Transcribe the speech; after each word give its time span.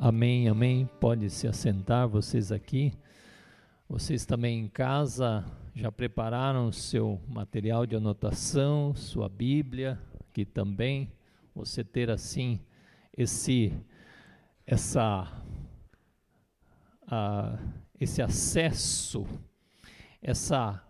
Amém, 0.00 0.46
amém. 0.46 0.88
Pode 1.00 1.28
se 1.28 1.48
assentar, 1.48 2.06
vocês 2.06 2.52
aqui. 2.52 2.92
Vocês 3.88 4.24
também 4.24 4.60
em 4.60 4.68
casa 4.68 5.44
já 5.74 5.90
prepararam 5.90 6.68
o 6.68 6.72
seu 6.72 7.20
material 7.26 7.84
de 7.84 7.96
anotação, 7.96 8.94
sua 8.94 9.28
Bíblia, 9.28 10.00
aqui 10.20 10.44
também. 10.44 11.10
Você 11.52 11.82
ter 11.82 12.10
assim 12.10 12.60
esse 13.12 13.72
essa 14.64 15.42
uh, 17.02 17.58
esse 17.98 18.22
acesso, 18.22 19.26
essa 20.22 20.80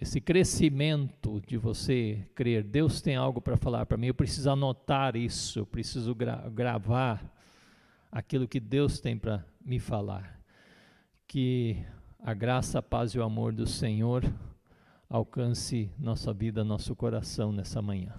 esse 0.00 0.20
crescimento 0.20 1.42
de 1.44 1.56
você 1.56 2.24
crer, 2.36 2.62
Deus 2.62 3.00
tem 3.00 3.16
algo 3.16 3.40
para 3.40 3.56
falar 3.56 3.84
para 3.84 3.98
mim, 3.98 4.06
eu 4.06 4.14
preciso 4.14 4.48
anotar 4.48 5.16
isso, 5.16 5.58
eu 5.58 5.66
preciso 5.66 6.14
gra 6.14 6.48
gravar 6.48 7.41
aquilo 8.12 8.46
que 8.46 8.60
Deus 8.60 9.00
tem 9.00 9.16
para 9.16 9.42
me 9.64 9.78
falar. 9.78 10.38
Que 11.26 11.82
a 12.20 12.34
graça, 12.34 12.78
a 12.78 12.82
paz 12.82 13.12
e 13.12 13.18
o 13.18 13.22
amor 13.22 13.54
do 13.54 13.66
Senhor 13.66 14.22
alcance 15.08 15.90
nossa 15.98 16.32
vida, 16.32 16.62
nosso 16.62 16.94
coração 16.94 17.50
nessa 17.50 17.80
manhã. 17.80 18.14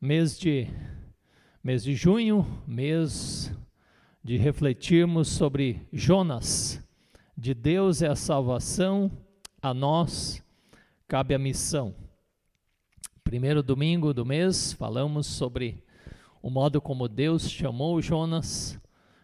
Mês 0.00 0.36
de 0.36 0.68
mês 1.62 1.82
de 1.82 1.94
junho, 1.94 2.44
mês 2.66 3.50
de 4.22 4.36
refletirmos 4.36 5.28
sobre 5.28 5.86
Jonas. 5.92 6.82
De 7.36 7.54
Deus 7.54 8.02
é 8.02 8.08
a 8.08 8.16
salvação, 8.16 9.10
a 9.62 9.72
nós 9.72 10.42
cabe 11.06 11.34
a 11.34 11.38
missão. 11.38 11.94
Primeiro 13.22 13.62
domingo 13.62 14.12
do 14.12 14.26
mês, 14.26 14.72
falamos 14.72 15.26
sobre 15.26 15.83
o 16.44 16.50
modo 16.50 16.78
como 16.78 17.08
Deus 17.08 17.50
chamou 17.50 18.02
Jonas, 18.02 18.78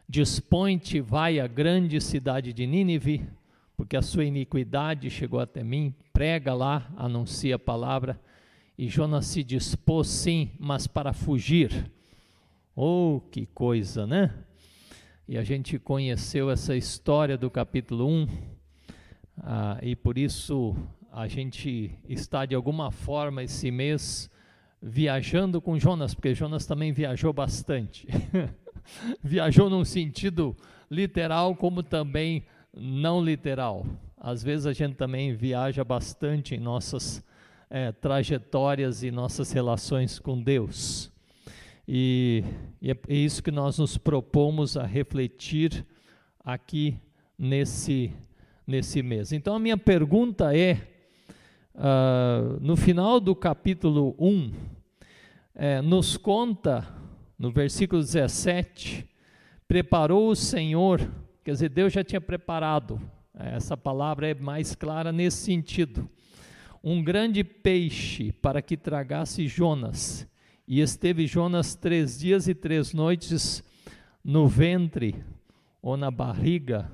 dispõe-te, 0.09 1.03
vai 1.03 1.39
à 1.39 1.47
grande 1.47 2.01
cidade 2.01 2.51
de 2.51 2.67
Nínive, 2.67 3.29
porque 3.77 3.95
a 3.95 4.01
sua 4.01 4.25
iniquidade 4.25 5.11
chegou 5.11 5.39
até 5.39 5.63
mim, 5.63 5.95
prega 6.15 6.55
lá, 6.55 6.91
anuncia 6.97 7.57
a 7.57 7.59
palavra, 7.59 8.19
e 8.79 8.89
Jonas 8.89 9.27
se 9.27 9.45
dispôs 9.45 10.09
sim, 10.09 10.53
mas 10.59 10.87
para 10.87 11.13
fugir. 11.13 11.93
Oh, 12.75 13.21
que 13.31 13.45
coisa, 13.45 14.07
né? 14.07 14.33
E 15.29 15.37
a 15.37 15.45
gente 15.45 15.79
conheceu 15.79 16.51
essa 16.51 16.75
história 16.75 17.37
do 17.37 17.51
capítulo 17.51 18.09
1, 18.09 18.29
ah, 19.43 19.79
e 19.83 19.95
por 19.95 20.17
isso 20.17 20.75
a 21.13 21.29
gente 21.29 21.91
está 22.09 22.47
de 22.47 22.55
alguma 22.55 22.91
forma 22.91 23.43
esse 23.43 23.71
mês 23.71 24.31
viajando 24.83 25.61
com 25.61 25.79
Jonas, 25.79 26.15
porque 26.15 26.35
Jonas 26.35 26.67
também 26.67 26.93
viajou 26.93 27.33
bastante. 27.33 28.07
viajou 29.23 29.69
num 29.69 29.85
sentido 29.85 30.57
literal, 30.91 31.55
como 31.55 31.83
também 31.83 32.45
não 32.75 33.23
literal. 33.23 33.87
Às 34.17 34.43
vezes 34.43 34.67
a 34.67 34.73
gente 34.73 34.97
também 34.97 35.35
viaja 35.35 35.85
bastante 35.85 36.55
em 36.55 36.61
nossas 36.61 37.25
é, 37.69 37.93
trajetórias 37.93 39.03
e 39.03 39.11
nossas 39.11 39.53
relações 39.53 40.19
com 40.19 40.43
Deus. 40.43 41.11
E, 41.87 42.45
e 42.81 42.91
é 42.91 42.97
isso 43.09 43.43
que 43.43 43.51
nós 43.51 43.79
nos 43.79 43.97
propomos 43.97 44.77
a 44.77 44.85
refletir 44.85 45.85
aqui 46.45 46.97
nesse, 47.39 48.13
nesse 48.67 49.03
mês. 49.03 49.33
Então 49.33 49.55
a 49.55 49.59
minha 49.59 49.77
pergunta 49.77 50.57
é: 50.57 50.90
uh, 51.81 52.59
no 52.61 52.77
final 52.77 53.19
do 53.19 53.35
capítulo 53.35 54.15
1, 54.19 54.53
é, 55.55 55.81
nos 55.81 56.17
conta, 56.17 56.87
no 57.39 57.51
versículo 57.51 58.03
17, 58.03 59.09
preparou 59.67 60.29
o 60.29 60.37
Senhor, 60.37 61.01
quer 61.43 61.53
dizer, 61.53 61.71
Deus 61.71 61.93
já 61.93 62.05
tinha 62.05 62.21
preparado, 62.21 63.01
é, 63.35 63.57
essa 63.57 63.77
palavra 63.77 64.29
é 64.29 64.35
mais 64.35 64.75
clara 64.75 65.11
nesse 65.11 65.39
sentido, 65.39 66.09
um 66.85 67.03
grande 67.03 67.43
peixe 67.43 68.33
para 68.33 68.63
que 68.63 68.77
tragasse 68.77 69.49
Jonas, 69.49 70.29
e 70.69 70.81
esteve 70.81 71.27
Jonas 71.27 71.75
três 71.75 72.19
dias 72.19 72.47
e 72.47 72.55
três 72.55 72.93
noites 72.93 73.65
no 74.23 74.47
ventre 74.47 75.17
ou 75.83 75.97
na 75.97 76.11
barriga 76.11 76.91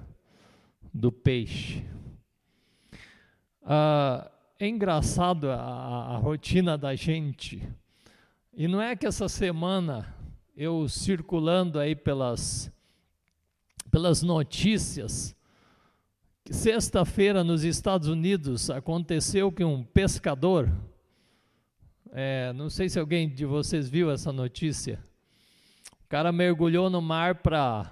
do 0.94 1.12
peixe. 1.12 1.84
Ah, 3.62 4.30
é 4.58 4.66
engraçado 4.66 5.50
a, 5.50 5.56
a, 5.56 6.16
rotina 6.16 6.78
da 6.78 6.94
gente. 6.94 7.62
E 8.54 8.66
não 8.66 8.80
é 8.80 8.96
que 8.96 9.06
essa 9.06 9.28
semana 9.28 10.14
eu 10.56 10.88
circulando 10.88 11.78
aí 11.78 11.94
pelas 11.94 12.72
pelas 13.90 14.22
notícias 14.22 15.36
sexta-feira 16.50 17.42
nos 17.42 17.64
Estados 17.64 18.08
Unidos 18.08 18.70
aconteceu 18.70 19.50
que 19.50 19.64
um 19.64 19.82
pescador, 19.82 20.70
é, 22.12 22.52
não 22.52 22.70
sei 22.70 22.88
se 22.88 22.98
alguém 22.98 23.28
de 23.28 23.44
vocês 23.44 23.88
viu 23.88 24.10
essa 24.10 24.32
notícia, 24.32 24.98
o 26.04 26.08
cara 26.08 26.30
mergulhou 26.32 26.88
no 26.88 27.02
mar 27.02 27.36
para 27.36 27.90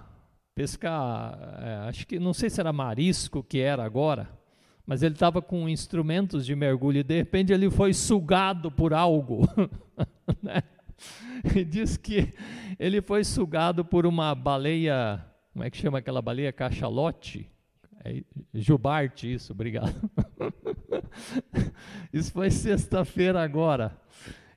pescar, 0.55 1.37
é, 1.61 1.89
acho 1.89 2.07
que 2.07 2.19
não 2.19 2.33
sei 2.33 2.49
se 2.49 2.61
era 2.61 2.73
marisco 2.73 3.43
que 3.43 3.59
era 3.59 3.85
agora 3.85 4.44
mas 4.87 5.03
ele 5.03 5.15
estava 5.15 5.41
com 5.41 5.69
instrumentos 5.69 6.45
de 6.45 6.55
mergulho 6.55 6.99
e 6.99 7.03
de 7.03 7.17
repente 7.17 7.53
ele 7.53 7.71
foi 7.71 7.95
sugado 7.95 8.71
por 8.71 8.93
algo. 8.93 9.49
né? 10.43 10.63
E 11.55 11.65
diz 11.65 11.97
que 11.97 12.35
ele 12.79 13.01
foi 13.01 13.25
sugado 13.25 13.85
por 13.85 14.07
uma 14.07 14.35
baleia, 14.35 15.25
como 15.53 15.65
é 15.65 15.71
que 15.71 15.77
chama 15.77 15.99
aquela 15.99 16.21
baleia? 16.21 16.53
Cachalote? 16.53 17.51
É, 18.05 18.23
jubarte, 18.53 19.33
isso, 19.33 19.53
obrigado. 19.53 20.11
isso 22.13 22.31
foi 22.31 22.51
sexta-feira 22.51 23.43
agora. 23.43 23.97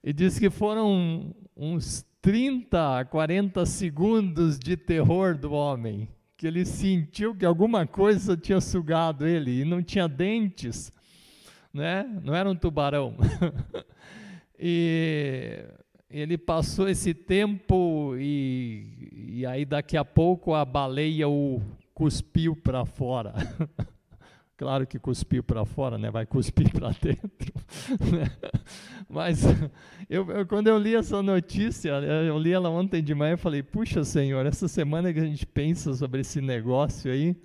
E 0.04 0.12
diz 0.12 0.38
que 0.38 0.50
foram 0.50 1.34
uns 1.56 2.06
30 2.22 3.00
a 3.00 3.06
40 3.06 3.66
segundos 3.66 4.60
de 4.60 4.76
terror 4.76 5.38
do 5.38 5.54
homem 5.54 6.10
que 6.38 6.46
ele 6.46 6.64
sentiu 6.66 7.34
que 7.34 7.44
alguma 7.44 7.88
coisa 7.88 8.38
tinha 8.38 8.62
sugado 8.62 9.26
ele 9.26 9.62
e 9.62 9.66
não 9.66 9.82
tinha 9.82 10.08
dentes, 10.08 10.92
né? 11.74 12.04
Não 12.24 12.36
era 12.36 12.48
um 12.48 12.56
tubarão. 12.56 13.16
e 14.58 15.66
ele 16.08 16.38
passou 16.38 16.88
esse 16.88 17.12
tempo 17.12 18.16
e, 18.18 19.34
e 19.40 19.46
aí 19.48 19.66
daqui 19.66 19.98
a 19.98 20.06
pouco 20.06 20.54
a 20.54 20.64
baleia 20.64 21.28
o 21.28 21.60
cuspiu 21.92 22.56
para 22.56 22.86
fora. 22.86 23.34
Claro 24.58 24.88
que 24.88 24.98
cuspiu 24.98 25.44
para 25.44 25.64
fora, 25.66 26.00
né? 26.00 26.10
Vai 26.10 26.26
cuspir 26.26 26.72
para 26.72 26.90
dentro. 26.90 27.54
Mas 29.18 29.42
eu, 30.08 30.30
eu, 30.30 30.46
quando 30.46 30.68
eu 30.68 30.78
li 30.78 30.94
essa 30.94 31.24
notícia, 31.24 31.90
eu 31.90 32.38
li 32.38 32.54
ela 32.54 32.70
ontem 32.70 33.02
de 33.02 33.16
manhã 33.16 33.34
e 33.34 33.38
falei: 33.38 33.64
Puxa, 33.64 34.04
Senhor, 34.04 34.46
essa 34.46 34.68
semana 34.68 35.12
que 35.12 35.20
a 35.20 35.26
gente 35.26 35.44
pensa 35.44 35.92
sobre 35.96 36.22
esse 36.22 36.40
negócio 36.40 37.12
aí, 37.12 37.36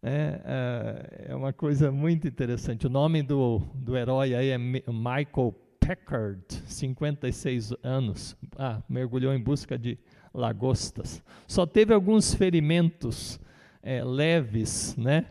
é, 0.00 0.40
é, 0.44 1.32
é 1.32 1.34
uma 1.34 1.52
coisa 1.52 1.90
muito 1.90 2.28
interessante. 2.28 2.86
O 2.86 2.90
nome 2.90 3.20
do, 3.20 3.58
do 3.74 3.96
herói 3.96 4.32
aí 4.32 4.50
é 4.50 4.58
Michael 4.58 5.52
Packard, 5.80 6.44
56 6.66 7.72
anos. 7.82 8.36
Ah, 8.56 8.80
mergulhou 8.88 9.34
em 9.34 9.40
busca 9.40 9.76
de 9.76 9.98
lagostas. 10.32 11.20
Só 11.48 11.66
teve 11.66 11.92
alguns 11.92 12.32
ferimentos 12.32 13.40
é, 13.82 14.04
leves, 14.04 14.94
né? 14.96 15.26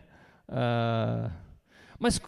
Ah, 0.46 1.30
mas 1.98 2.20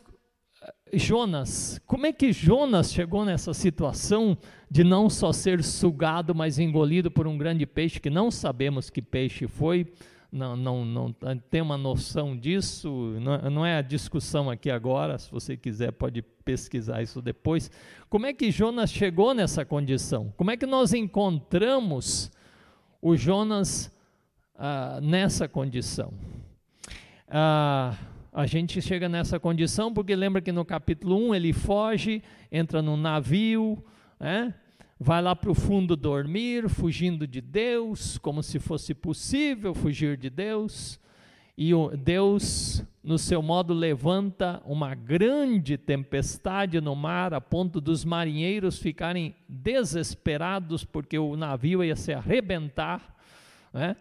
Jonas, 0.99 1.81
como 1.87 2.07
é 2.07 2.13
que 2.13 2.33
Jonas 2.33 2.93
chegou 2.93 3.25
nessa 3.25 3.55
situação 3.55 4.37
de 4.71 4.83
não 4.83 5.09
só 5.09 5.33
ser 5.33 5.63
sugado, 5.63 6.35
mas 6.35 6.59
engolido 6.59 7.11
por 7.11 7.27
um 7.27 7.39
grande 7.39 7.67
peixe, 7.67 8.01
que 8.01 8.11
não 8.11 8.31
sabemos 8.31 8.91
que 8.91 9.01
peixe 9.01 9.47
foi, 9.47 9.93
não, 10.33 10.57
não, 10.57 10.85
não 10.85 11.13
tem 11.49 11.61
uma 11.61 11.79
noção 11.79 12.37
disso, 12.37 13.17
não, 13.21 13.51
não 13.51 13.67
é 13.67 13.79
a 13.79 13.83
discussão 13.83 14.51
aqui 14.51 14.69
agora, 14.69 15.17
se 15.17 15.31
você 15.31 15.57
quiser 15.57 15.93
pode 15.93 16.23
pesquisar 16.23 17.03
isso 17.03 17.23
depois. 17.23 17.71
Como 18.11 18.27
é 18.27 18.33
que 18.33 18.51
Jonas 18.51 18.91
chegou 18.91 19.33
nessa 19.33 19.65
condição? 19.65 20.33
Como 20.37 20.51
é 20.51 20.57
que 20.57 20.67
nós 20.67 20.93
encontramos 20.93 22.33
o 23.01 23.17
Jonas 23.17 23.93
ah, 24.57 24.99
nessa 25.01 25.47
condição? 25.47 26.13
Ah, 27.29 27.97
a 28.35 28.47
gente 28.47 28.83
chega 28.83 29.09
nessa 29.09 29.39
condição 29.39 29.95
porque 29.95 30.17
lembra 30.17 30.43
que 30.43 30.51
no 30.51 30.65
capítulo 30.65 31.29
1 31.29 31.37
ele 31.37 31.53
foge, 31.53 32.21
entra 32.51 32.83
num 32.83 32.97
navio, 32.97 33.83
né? 34.19 34.53
vai 34.99 35.23
lá 35.23 35.37
para 35.37 35.53
o 35.53 35.55
fundo 35.55 35.95
dormir, 35.95 36.69
fugindo 36.69 37.29
de 37.29 37.41
Deus, 37.41 38.19
como 38.19 38.43
se 38.43 38.59
fosse 38.59 38.93
possível 38.93 39.73
fugir 39.73 40.17
de 40.17 40.29
Deus. 40.29 40.99
E 41.57 41.71
Deus, 42.03 42.83
no 43.05 43.17
seu 43.17 43.41
modo, 43.41 43.73
levanta 43.73 44.61
uma 44.67 44.97
grande 44.97 45.79
tempestade 45.79 46.81
no 46.81 46.97
mar, 46.97 47.33
a 47.33 47.41
ponto 47.41 47.81
dos 47.81 48.05
marinheiros 48.05 48.81
ficarem 48.81 49.33
desesperados 49.49 50.85
porque 50.85 51.17
o 51.17 51.37
navio 51.37 51.85
ia 51.85 51.95
se 51.95 52.13
arrebentar 52.13 53.15
né? 53.75 53.97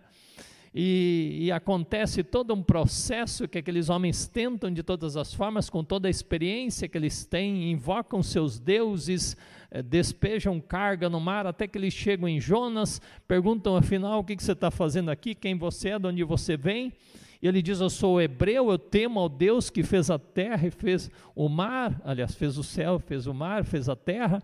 E, 0.76 1.38
e, 1.40 1.52
acontece 1.52 2.24
todo 2.24 2.52
um 2.52 2.64
processo 2.64 3.48
que 3.48 3.60
aqueles 3.60 3.90
homens 3.90 4.26
tentam 4.26 4.72
de 4.72 4.82
todas 4.82 5.16
as 5.16 5.32
formas, 5.32 5.70
com 5.70 5.84
toda 5.84 6.08
a 6.08 6.12
experiência 6.12 6.88
que 6.88 6.98
eles 6.98 7.26
têm, 7.26 7.72
invocam 7.72 8.24
seus 8.24 8.58
deuses, 8.58 9.38
eh, 9.70 9.84
despejam 9.84 10.60
carga 10.60 11.08
no 11.08 11.20
mar, 11.20 11.46
até 11.46 11.68
que 11.68 11.78
eles 11.78 11.94
chegam 11.94 12.28
em 12.28 12.40
Jonas, 12.40 13.00
perguntam 13.28 13.76
afinal 13.76 14.22
o 14.22 14.24
que, 14.24 14.36
que 14.36 14.44
você 14.44 14.54
está 14.54 14.72
fazendo 14.72 15.12
aqui, 15.12 15.36
quem 15.36 15.56
você 15.56 15.90
é, 15.90 16.00
de 16.00 16.08
onde 16.08 16.24
você 16.24 16.58
vem. 16.58 16.92
E 17.40 17.48
ele 17.48 17.62
diz: 17.62 17.80
Eu 17.80 17.90
sou 17.90 18.20
hebreu, 18.20 18.72
eu 18.72 18.80
temo 18.80 19.20
ao 19.20 19.30
Deus 19.30 19.70
que 19.70 19.84
fez 19.84 20.10
a 20.10 20.18
terra 20.18 20.66
e 20.66 20.72
fez 20.72 21.12
o 21.36 21.48
mar, 21.48 22.02
aliás, 22.04 22.34
fez 22.34 22.58
o 22.58 22.64
céu, 22.64 22.98
fez 22.98 23.28
o 23.28 23.34
mar, 23.34 23.64
fez 23.64 23.90
a 23.90 23.96
terra. 23.96 24.42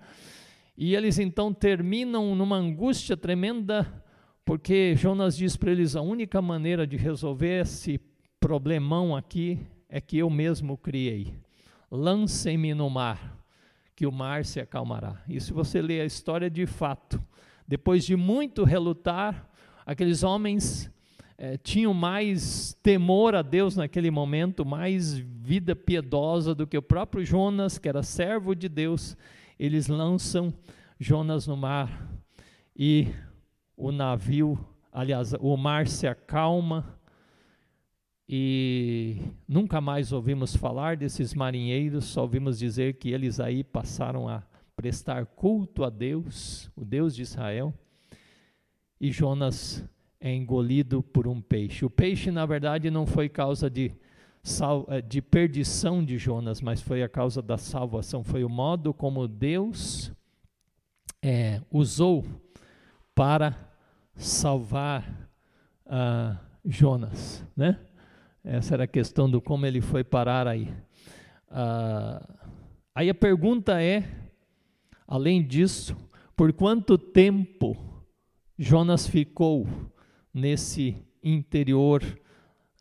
E 0.78 0.96
eles 0.96 1.18
então 1.18 1.52
terminam 1.52 2.36
numa 2.36 2.58
angústia 2.58 3.18
tremenda 3.18 4.04
porque 4.50 4.96
Jonas 4.96 5.38
diz 5.38 5.56
para 5.56 5.70
eles: 5.70 5.96
a 5.96 6.02
única 6.02 6.42
maneira 6.42 6.88
de 6.88 6.98
resolver 6.98 7.62
esse 7.62 8.02
problemão 8.40 9.16
aqui 9.16 9.60
é 9.88 10.02
que 10.02 10.18
eu 10.18 10.28
mesmo 10.28 10.76
criei. 10.76 11.36
Lancem-me 11.92 12.74
no 12.74 12.90
mar, 12.90 13.38
que 13.96 14.08
o 14.08 14.12
mar 14.12 14.44
se 14.44 14.60
acalmará. 14.60 15.22
E 15.30 15.40
se 15.40 15.54
você 15.54 15.84
ler 15.84 16.02
a 16.02 16.06
história 16.06 16.50
de 16.50 16.66
fato, 16.66 17.24
depois 17.68 18.04
de 18.04 18.16
muito 18.16 18.64
relutar, 18.64 19.48
aqueles 19.86 20.24
homens 20.24 20.92
eh, 21.38 21.56
tinham 21.58 21.94
mais 21.94 22.76
temor 22.82 23.36
a 23.36 23.44
Deus 23.44 23.76
naquele 23.76 24.10
momento, 24.10 24.66
mais 24.66 25.16
vida 25.16 25.76
piedosa 25.76 26.56
do 26.56 26.66
que 26.66 26.76
o 26.76 26.82
próprio 26.82 27.24
Jonas, 27.24 27.78
que 27.78 27.88
era 27.88 28.02
servo 28.02 28.56
de 28.56 28.68
Deus. 28.68 29.16
Eles 29.60 29.88
lançam 29.88 30.52
Jonas 31.00 31.46
no 31.46 31.56
mar 31.56 32.10
e 32.76 33.10
o 33.80 33.94
navio, 33.94 34.60
aliás, 34.92 35.34
o 35.40 35.56
mar 35.56 35.88
se 35.88 36.06
acalma 36.06 37.00
e 38.28 39.22
nunca 39.48 39.80
mais 39.80 40.12
ouvimos 40.12 40.54
falar 40.54 40.98
desses 40.98 41.34
marinheiros, 41.34 42.04
só 42.04 42.24
ouvimos 42.24 42.60
dizer 42.60 42.96
que 42.96 43.10
eles 43.10 43.40
aí 43.40 43.64
passaram 43.64 44.28
a 44.28 44.44
prestar 44.76 45.26
culto 45.26 45.86
a 45.86 45.90
Deus, 45.90 46.70
o 46.76 46.84
Deus 46.84 47.16
de 47.16 47.22
Israel, 47.22 47.74
e 49.00 49.14
Jonas 49.14 49.84
é 50.20 50.36
engolido 50.36 51.02
por 51.02 51.26
um 51.26 51.42
peixe. 51.42 51.86
O 51.86 51.90
peixe, 51.90 52.30
na 52.30 52.46
verdade, 52.46 52.92
não 52.92 53.08
foi 53.08 53.30
causa 53.30 53.70
de, 53.70 53.94
eh, 54.90 55.02
de 55.02 55.22
perdição 55.22 56.04
de 56.04 56.18
Jonas, 56.18 56.60
mas 56.60 56.82
foi 56.82 57.02
a 57.02 57.08
causa 57.08 57.42
da 57.42 57.58
salvação. 57.58 58.26
Foi 58.26 58.44
o 58.44 58.50
modo 58.50 58.94
como 58.94 59.26
Deus 59.26 60.12
é, 61.22 61.62
usou 61.72 62.26
para 63.16 63.69
salvar 64.20 65.32
uh, 65.86 66.38
Jonas, 66.66 67.44
né? 67.56 67.80
Essa 68.44 68.76
era 68.76 68.84
a 68.84 68.88
questão 68.88 69.30
do 69.30 69.42
como 69.42 69.66
ele 69.66 69.82
foi 69.82 70.04
parar 70.04 70.46
aí. 70.48 70.68
Uh, 71.50 72.38
aí 72.94 73.10
a 73.10 73.16
pergunta 73.16 73.82
é, 73.82 74.04
além 75.08 75.46
disso, 75.46 75.96
por 76.36 76.52
quanto 76.54 76.98
tempo 76.98 77.78
Jonas 78.58 79.08
ficou 79.08 79.68
nesse 80.34 80.96
interior 81.24 82.04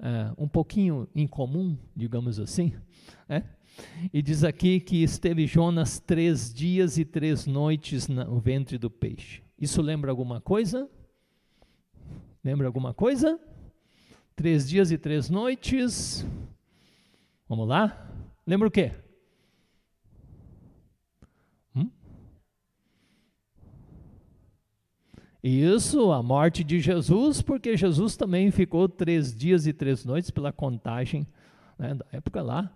uh, 0.00 0.42
um 0.42 0.48
pouquinho 0.48 1.08
incomum, 1.14 1.78
digamos 1.94 2.40
assim, 2.40 2.74
né? 3.28 3.44
E 4.12 4.20
diz 4.20 4.42
aqui 4.42 4.80
que 4.80 5.04
esteve 5.04 5.46
Jonas 5.46 6.00
três 6.00 6.52
dias 6.52 6.98
e 6.98 7.04
três 7.04 7.46
noites 7.46 8.08
no 8.08 8.40
ventre 8.40 8.76
do 8.76 8.90
peixe. 8.90 9.40
Isso 9.56 9.80
lembra 9.80 10.10
alguma 10.10 10.40
coisa? 10.40 10.90
Lembra 12.42 12.66
alguma 12.66 12.94
coisa? 12.94 13.38
Três 14.36 14.68
dias 14.68 14.90
e 14.90 14.98
três 14.98 15.28
noites. 15.28 16.26
Vamos 17.48 17.66
lá? 17.66 18.08
Lembra 18.46 18.68
o 18.68 18.70
quê? 18.70 18.92
Hum? 21.74 21.90
Isso, 25.42 26.12
a 26.12 26.22
morte 26.22 26.62
de 26.62 26.80
Jesus, 26.80 27.42
porque 27.42 27.76
Jesus 27.76 28.16
também 28.16 28.50
ficou 28.50 28.88
três 28.88 29.34
dias 29.34 29.66
e 29.66 29.72
três 29.72 30.04
noites 30.04 30.30
pela 30.30 30.52
contagem 30.52 31.26
né, 31.78 31.94
da 31.94 32.06
época 32.12 32.42
lá, 32.42 32.72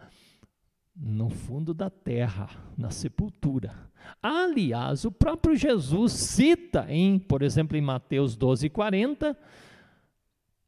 no 0.95 1.31
fundo 1.31 1.73
da 1.73 1.89
terra, 1.89 2.51
na 2.77 2.91
sepultura. 2.91 3.75
Aliás, 4.23 5.05
o 5.05 5.11
próprio 5.11 5.57
Jesus 5.57 6.13
cita 6.13 6.87
em, 6.89 7.19
por 7.19 7.43
exemplo, 7.43 7.77
em 7.77 7.81
Mateus 7.81 8.37
12, 8.37 8.69
40, 8.69 9.37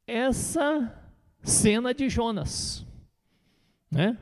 essa 0.07 0.93
cena 1.41 1.93
de 1.93 2.09
Jonas. 2.09 2.85
Né? 3.89 4.17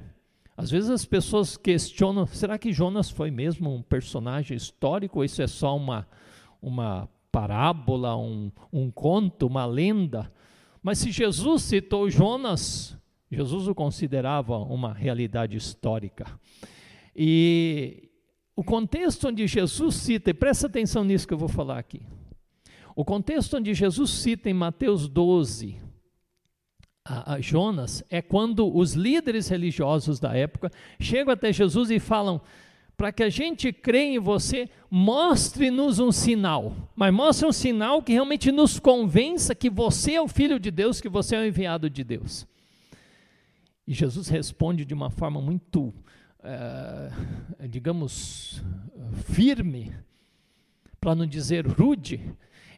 Às 0.55 0.69
vezes 0.69 0.89
as 0.89 1.05
pessoas 1.05 1.57
questionam: 1.57 2.25
será 2.27 2.57
que 2.57 2.71
Jonas 2.71 3.09
foi 3.09 3.31
mesmo 3.31 3.73
um 3.73 3.81
personagem 3.81 4.55
histórico? 4.55 5.19
Ou 5.19 5.25
isso 5.25 5.41
é 5.41 5.47
só 5.47 5.75
uma, 5.75 6.07
uma 6.61 7.09
parábola, 7.31 8.15
um, 8.17 8.51
um 8.71 8.91
conto, 8.91 9.47
uma 9.47 9.65
lenda? 9.65 10.31
Mas 10.81 10.99
se 10.99 11.11
Jesus 11.11 11.63
citou 11.63 12.09
Jonas, 12.09 12.97
Jesus 13.33 13.67
o 13.67 13.75
considerava 13.75 14.57
uma 14.57 14.93
realidade 14.93 15.57
histórica. 15.57 16.25
E 17.15 18.09
o 18.55 18.63
contexto 18.63 19.27
onde 19.27 19.47
Jesus 19.47 19.95
cita, 19.95 20.29
e 20.29 20.33
presta 20.33 20.67
atenção 20.67 21.03
nisso 21.03 21.27
que 21.27 21.33
eu 21.33 21.37
vou 21.37 21.49
falar 21.49 21.79
aqui. 21.79 22.01
O 22.95 23.03
contexto 23.03 23.57
onde 23.57 23.73
Jesus 23.73 24.11
cita 24.11 24.49
em 24.49 24.53
Mateus 24.53 25.07
12 25.07 25.77
a, 27.05 27.33
a 27.33 27.41
Jonas 27.41 28.03
é 28.09 28.21
quando 28.21 28.75
os 28.75 28.93
líderes 28.93 29.49
religiosos 29.49 30.19
da 30.19 30.33
época 30.35 30.71
chegam 30.99 31.33
até 31.33 31.51
Jesus 31.51 31.89
e 31.89 31.99
falam: 31.99 32.39
para 32.95 33.11
que 33.11 33.23
a 33.23 33.29
gente 33.29 33.73
creia 33.73 34.15
em 34.15 34.19
você, 34.19 34.69
mostre-nos 34.89 35.99
um 35.99 36.11
sinal. 36.11 36.73
Mas 36.95 37.13
mostre 37.13 37.47
um 37.47 37.51
sinal 37.51 38.01
que 38.01 38.13
realmente 38.13 38.51
nos 38.51 38.79
convença 38.79 39.55
que 39.55 39.69
você 39.69 40.13
é 40.13 40.21
o 40.21 40.27
Filho 40.27 40.59
de 40.59 40.71
Deus, 40.71 41.01
que 41.01 41.09
você 41.09 41.35
é 41.35 41.39
o 41.39 41.45
enviado 41.45 41.89
de 41.89 42.03
Deus. 42.03 42.47
E 43.87 43.93
Jesus 43.93 44.27
responde 44.27 44.85
de 44.85 44.93
uma 44.93 45.09
forma 45.09 45.41
muito, 45.41 45.93
é, 46.41 47.11
digamos, 47.67 48.63
firme, 49.25 49.93
para 50.99 51.15
não 51.15 51.25
dizer 51.25 51.67
rude. 51.67 52.21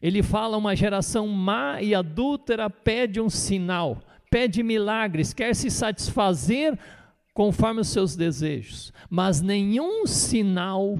Ele 0.01 0.23
fala: 0.23 0.57
uma 0.57 0.75
geração 0.75 1.27
má 1.27 1.81
e 1.81 1.93
adúltera 1.93 2.69
pede 2.69 3.21
um 3.21 3.29
sinal, 3.29 4.01
pede 4.29 4.63
milagres, 4.63 5.33
quer 5.33 5.55
se 5.55 5.69
satisfazer 5.69 6.77
conforme 7.33 7.81
os 7.81 7.89
seus 7.89 8.15
desejos, 8.15 8.93
mas 9.09 9.41
nenhum 9.41 10.07
sinal 10.07 10.97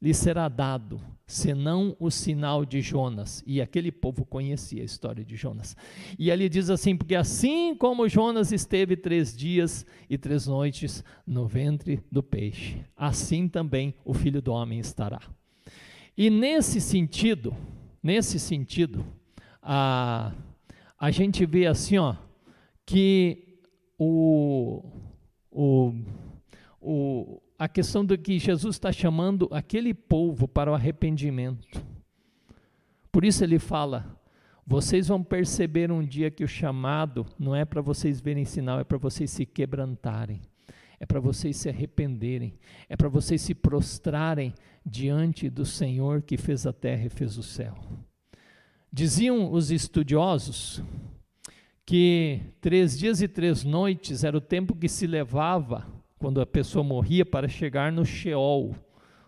lhe 0.00 0.14
será 0.14 0.48
dado 0.48 1.11
senão 1.32 1.96
o 1.98 2.10
sinal 2.10 2.62
de 2.62 2.82
Jonas. 2.82 3.42
E 3.46 3.62
aquele 3.62 3.90
povo 3.90 4.24
conhecia 4.24 4.82
a 4.82 4.84
história 4.84 5.24
de 5.24 5.34
Jonas. 5.34 5.74
E 6.18 6.30
ele 6.30 6.46
diz 6.46 6.68
assim: 6.68 6.94
porque 6.94 7.14
assim 7.14 7.74
como 7.74 8.08
Jonas 8.08 8.52
esteve 8.52 8.96
três 8.96 9.34
dias 9.34 9.86
e 10.10 10.18
três 10.18 10.46
noites 10.46 11.02
no 11.26 11.46
ventre 11.46 12.02
do 12.12 12.22
peixe, 12.22 12.84
assim 12.94 13.48
também 13.48 13.94
o 14.04 14.12
filho 14.12 14.42
do 14.42 14.52
homem 14.52 14.78
estará. 14.78 15.20
E 16.16 16.28
nesse 16.28 16.82
sentido, 16.82 17.56
nesse 18.02 18.38
sentido, 18.38 19.02
a, 19.62 20.32
a 20.98 21.10
gente 21.10 21.46
vê 21.46 21.66
assim, 21.66 21.96
ó, 21.96 22.14
que 22.84 23.58
o, 23.98 24.84
o, 25.50 25.94
o, 26.78 27.42
a 27.62 27.68
questão 27.68 28.04
do 28.04 28.18
que 28.18 28.40
Jesus 28.40 28.74
está 28.74 28.90
chamando 28.90 29.48
aquele 29.52 29.94
povo 29.94 30.48
para 30.48 30.72
o 30.72 30.74
arrependimento. 30.74 31.80
Por 33.12 33.24
isso 33.24 33.44
ele 33.44 33.60
fala: 33.60 34.20
vocês 34.66 35.06
vão 35.06 35.22
perceber 35.22 35.92
um 35.92 36.04
dia 36.04 36.28
que 36.28 36.42
o 36.42 36.48
chamado 36.48 37.24
não 37.38 37.54
é 37.54 37.64
para 37.64 37.80
vocês 37.80 38.20
verem 38.20 38.44
sinal, 38.44 38.80
é 38.80 38.84
para 38.84 38.98
vocês 38.98 39.30
se 39.30 39.46
quebrantarem, 39.46 40.40
é 40.98 41.06
para 41.06 41.20
vocês 41.20 41.56
se 41.56 41.68
arrependerem, 41.68 42.58
é 42.88 42.96
para 42.96 43.08
vocês 43.08 43.40
se 43.40 43.54
prostrarem 43.54 44.52
diante 44.84 45.48
do 45.48 45.64
Senhor 45.64 46.20
que 46.20 46.36
fez 46.36 46.66
a 46.66 46.72
terra 46.72 47.06
e 47.06 47.10
fez 47.10 47.38
o 47.38 47.44
céu. 47.44 47.78
Diziam 48.92 49.52
os 49.52 49.70
estudiosos 49.70 50.82
que 51.86 52.40
três 52.60 52.98
dias 52.98 53.22
e 53.22 53.28
três 53.28 53.62
noites 53.62 54.24
era 54.24 54.36
o 54.36 54.40
tempo 54.40 54.74
que 54.74 54.88
se 54.88 55.06
levava 55.06 56.01
quando 56.22 56.40
a 56.40 56.46
pessoa 56.46 56.84
morria 56.84 57.26
para 57.26 57.48
chegar 57.48 57.90
no 57.90 58.04
Sheol, 58.04 58.76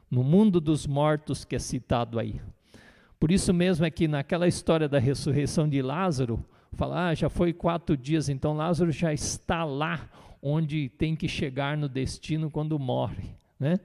no 0.08 0.22
mundo 0.22 0.60
dos 0.60 0.86
mortos 0.86 1.44
que 1.44 1.56
é 1.56 1.58
citado 1.58 2.20
aí. 2.20 2.40
Por 3.18 3.32
isso 3.32 3.52
mesmo 3.52 3.84
é 3.84 3.90
que 3.90 4.06
naquela 4.06 4.46
história 4.46 4.88
da 4.88 5.00
ressurreição 5.00 5.68
de 5.68 5.82
Lázaro, 5.82 6.46
fala, 6.72 7.08
ah, 7.08 7.14
já 7.14 7.28
foi 7.28 7.52
quatro 7.52 7.96
dias, 7.96 8.28
então 8.28 8.54
Lázaro 8.54 8.92
já 8.92 9.12
está 9.12 9.64
lá 9.64 10.08
onde 10.40 10.88
tem 10.88 11.16
que 11.16 11.26
chegar 11.26 11.76
no 11.76 11.88
destino 11.88 12.48
quando 12.48 12.78
morre, 12.78 13.34
né? 13.58 13.80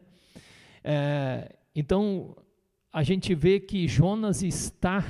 É, 0.84 1.56
então 1.74 2.38
a 2.94 3.01
gente 3.01 3.34
vê 3.34 3.60
que 3.60 3.88
Jonas 3.88 4.44
está 4.44 5.04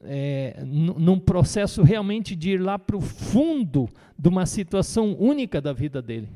é, 0.00 0.62
num 0.64 1.18
processo 1.18 1.82
realmente 1.82 2.36
de 2.36 2.52
ir 2.52 2.58
lá 2.58 2.78
para 2.78 2.96
o 2.96 3.00
fundo 3.00 3.88
de 4.16 4.28
uma 4.28 4.46
situação 4.46 5.16
única 5.18 5.60
da 5.60 5.72
vida 5.72 6.00
dele. 6.00 6.28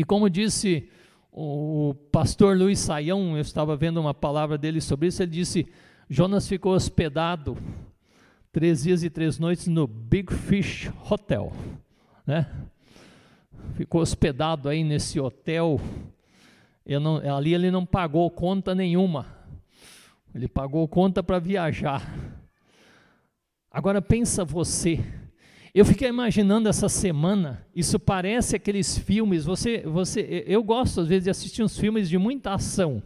E 0.00 0.04
como 0.04 0.30
disse 0.30 0.88
o 1.30 1.94
pastor 2.10 2.56
Luiz 2.56 2.78
Saião, 2.78 3.36
eu 3.36 3.42
estava 3.42 3.76
vendo 3.76 4.00
uma 4.00 4.14
palavra 4.14 4.56
dele 4.56 4.80
sobre 4.80 5.08
isso, 5.08 5.22
ele 5.22 5.32
disse: 5.32 5.68
Jonas 6.08 6.48
ficou 6.48 6.72
hospedado 6.72 7.54
três 8.50 8.84
dias 8.84 9.02
e 9.02 9.10
três 9.10 9.38
noites 9.38 9.66
no 9.66 9.86
Big 9.86 10.32
Fish 10.32 10.90
Hotel, 11.10 11.52
né? 12.26 12.50
Ficou 13.74 14.00
hospedado 14.00 14.70
aí 14.70 14.82
nesse 14.82 15.20
hotel. 15.20 15.78
Não, 16.86 17.18
ali 17.36 17.52
ele 17.52 17.70
não 17.70 17.84
pagou 17.84 18.30
conta 18.30 18.74
nenhuma. 18.74 19.26
Ele 20.34 20.48
pagou 20.48 20.88
conta 20.88 21.22
para 21.22 21.38
viajar. 21.38 22.10
Agora 23.70 24.00
pensa 24.00 24.46
você. 24.46 25.04
Eu 25.72 25.84
fiquei 25.84 26.08
imaginando 26.08 26.68
essa 26.68 26.88
semana. 26.88 27.64
Isso 27.74 27.96
parece 27.96 28.56
aqueles 28.56 28.98
filmes. 28.98 29.44
Você, 29.44 29.82
você, 29.82 30.44
eu 30.46 30.64
gosto 30.64 31.00
às 31.00 31.06
vezes 31.06 31.24
de 31.24 31.30
assistir 31.30 31.62
uns 31.62 31.78
filmes 31.78 32.08
de 32.08 32.18
muita 32.18 32.54
ação. 32.54 33.00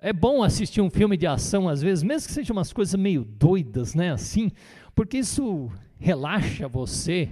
É 0.00 0.12
bom 0.12 0.42
assistir 0.42 0.80
um 0.80 0.90
filme 0.90 1.16
de 1.16 1.24
ação 1.24 1.68
às 1.68 1.80
vezes, 1.80 2.02
mesmo 2.02 2.26
que 2.26 2.34
sejam 2.34 2.56
umas 2.56 2.72
coisas 2.72 2.92
meio 2.96 3.24
doidas, 3.24 3.94
né? 3.94 4.12
Assim, 4.12 4.50
porque 4.92 5.18
isso 5.18 5.70
relaxa 6.00 6.66
você. 6.66 7.28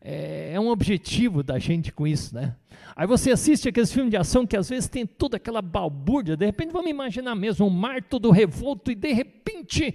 É, 0.00 0.52
é 0.54 0.60
um 0.60 0.68
objetivo 0.68 1.42
da 1.42 1.58
gente 1.58 1.92
com 1.92 2.06
isso, 2.06 2.34
né? 2.34 2.56
Aí 2.96 3.06
você 3.06 3.30
assiste 3.30 3.68
aqueles 3.68 3.92
filmes 3.92 4.10
de 4.10 4.16
ação 4.16 4.46
que 4.46 4.56
às 4.56 4.70
vezes 4.70 4.88
tem 4.88 5.04
toda 5.04 5.36
aquela 5.36 5.60
balbúrdia, 5.60 6.38
de 6.38 6.46
repente 6.46 6.72
vamos 6.72 6.90
imaginar 6.90 7.34
mesmo 7.34 7.66
um 7.66 7.70
mar 7.70 8.02
todo 8.02 8.30
revolto 8.30 8.90
e 8.90 8.94
de 8.94 9.12
repente 9.12 9.94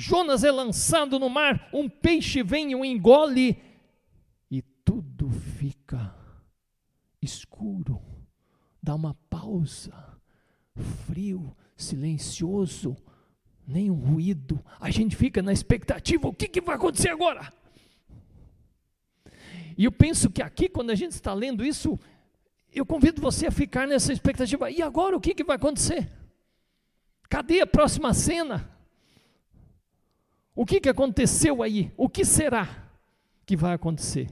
Jonas 0.00 0.44
é 0.44 0.52
lançado 0.52 1.18
no 1.18 1.28
mar, 1.28 1.68
um 1.72 1.88
peixe 1.88 2.40
vem 2.40 2.70
e 2.70 2.76
o 2.76 2.84
engole 2.84 3.60
e 4.48 4.62
tudo 4.62 5.28
fica 5.28 6.14
escuro. 7.20 8.00
Dá 8.80 8.94
uma 8.94 9.14
pausa, 9.28 9.92
frio, 11.04 11.52
silencioso, 11.76 12.96
nenhum 13.66 13.96
ruído. 13.96 14.64
A 14.78 14.88
gente 14.88 15.16
fica 15.16 15.42
na 15.42 15.52
expectativa: 15.52 16.28
o 16.28 16.32
que, 16.32 16.46
que 16.46 16.60
vai 16.60 16.76
acontecer 16.76 17.08
agora? 17.08 17.52
E 19.76 19.84
eu 19.84 19.90
penso 19.90 20.30
que 20.30 20.40
aqui, 20.40 20.68
quando 20.68 20.90
a 20.90 20.94
gente 20.94 21.10
está 21.10 21.34
lendo 21.34 21.64
isso, 21.64 21.98
eu 22.72 22.86
convido 22.86 23.20
você 23.20 23.48
a 23.48 23.50
ficar 23.50 23.84
nessa 23.88 24.12
expectativa. 24.12 24.70
E 24.70 24.80
agora 24.80 25.16
o 25.16 25.20
que, 25.20 25.34
que 25.34 25.42
vai 25.42 25.56
acontecer? 25.56 26.08
Cadê 27.28 27.60
a 27.60 27.66
próxima 27.66 28.14
cena? 28.14 28.77
O 30.58 30.66
que, 30.66 30.80
que 30.80 30.88
aconteceu 30.88 31.62
aí? 31.62 31.92
O 31.96 32.08
que 32.08 32.24
será 32.24 32.90
que 33.46 33.56
vai 33.56 33.74
acontecer? 33.74 34.28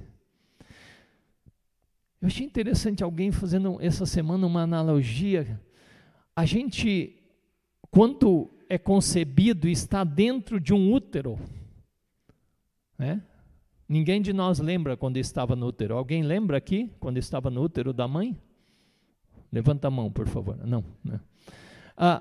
Eu 2.20 2.26
achei 2.26 2.44
interessante 2.44 3.04
alguém 3.04 3.30
fazendo 3.30 3.80
essa 3.80 4.04
semana 4.04 4.44
uma 4.44 4.62
analogia. 4.62 5.60
A 6.34 6.44
gente, 6.44 7.22
quando 7.92 8.50
é 8.68 8.76
concebido, 8.76 9.68
está 9.68 10.02
dentro 10.02 10.58
de 10.58 10.74
um 10.74 10.92
útero. 10.92 11.38
Né? 12.98 13.22
Ninguém 13.88 14.20
de 14.20 14.32
nós 14.32 14.58
lembra 14.58 14.96
quando 14.96 15.18
estava 15.18 15.54
no 15.54 15.68
útero. 15.68 15.96
Alguém 15.96 16.24
lembra 16.24 16.56
aqui 16.56 16.90
quando 16.98 17.18
estava 17.18 17.50
no 17.50 17.62
útero 17.62 17.92
da 17.92 18.08
mãe? 18.08 18.36
Levanta 19.52 19.86
a 19.86 19.92
mão, 19.92 20.10
por 20.10 20.26
favor. 20.26 20.56
Não. 20.66 20.84
Né? 21.04 21.20
Ah, 21.96 22.20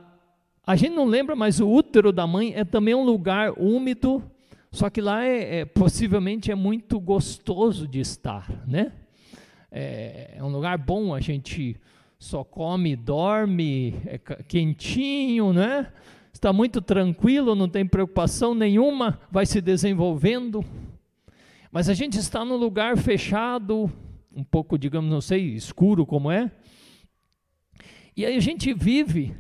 a 0.68 0.76
gente 0.76 0.96
não 0.96 1.06
lembra, 1.06 1.36
mas 1.36 1.60
o 1.60 1.70
útero 1.70 2.12
da 2.12 2.26
mãe 2.26 2.54
é 2.56 2.64
também 2.64 2.96
um 2.96 3.04
lugar 3.04 3.54
úmido, 3.58 4.24
só 4.72 4.90
que 4.90 5.00
lá 5.00 5.24
é, 5.24 5.60
é 5.60 5.66
possivelmente 5.66 6.52
é 6.52 6.56
muito 6.56 7.00
gostoso 7.00 7.88
de 7.88 8.00
estar, 8.00 8.50
né? 8.68 8.92
É, 9.72 10.36
é, 10.38 10.44
um 10.44 10.50
lugar 10.50 10.78
bom, 10.78 11.14
a 11.14 11.20
gente 11.20 11.80
só 12.18 12.44
come, 12.44 12.96
dorme, 12.96 13.94
é 14.06 14.18
quentinho, 14.18 15.54
né? 15.54 15.92
Está 16.34 16.52
muito 16.52 16.82
tranquilo, 16.82 17.56
não 17.56 17.70
tem 17.70 17.86
preocupação 17.86 18.56
nenhuma, 18.56 19.20
vai 19.32 19.46
se 19.46 19.62
desenvolvendo. 19.62 20.66
Mas 21.72 21.90
a 21.90 21.94
gente 21.94 22.18
está 22.18 22.44
num 22.44 22.56
lugar 22.56 22.98
fechado, 22.98 23.92
um 24.36 24.44
pouco, 24.44 24.78
digamos, 24.78 25.12
não 25.12 25.22
sei, 25.22 25.54
escuro 25.54 26.06
como 26.06 26.32
é. 26.32 26.52
E 28.18 28.26
aí 28.26 28.36
a 28.36 28.42
gente 28.42 28.74
vive, 28.74 29.36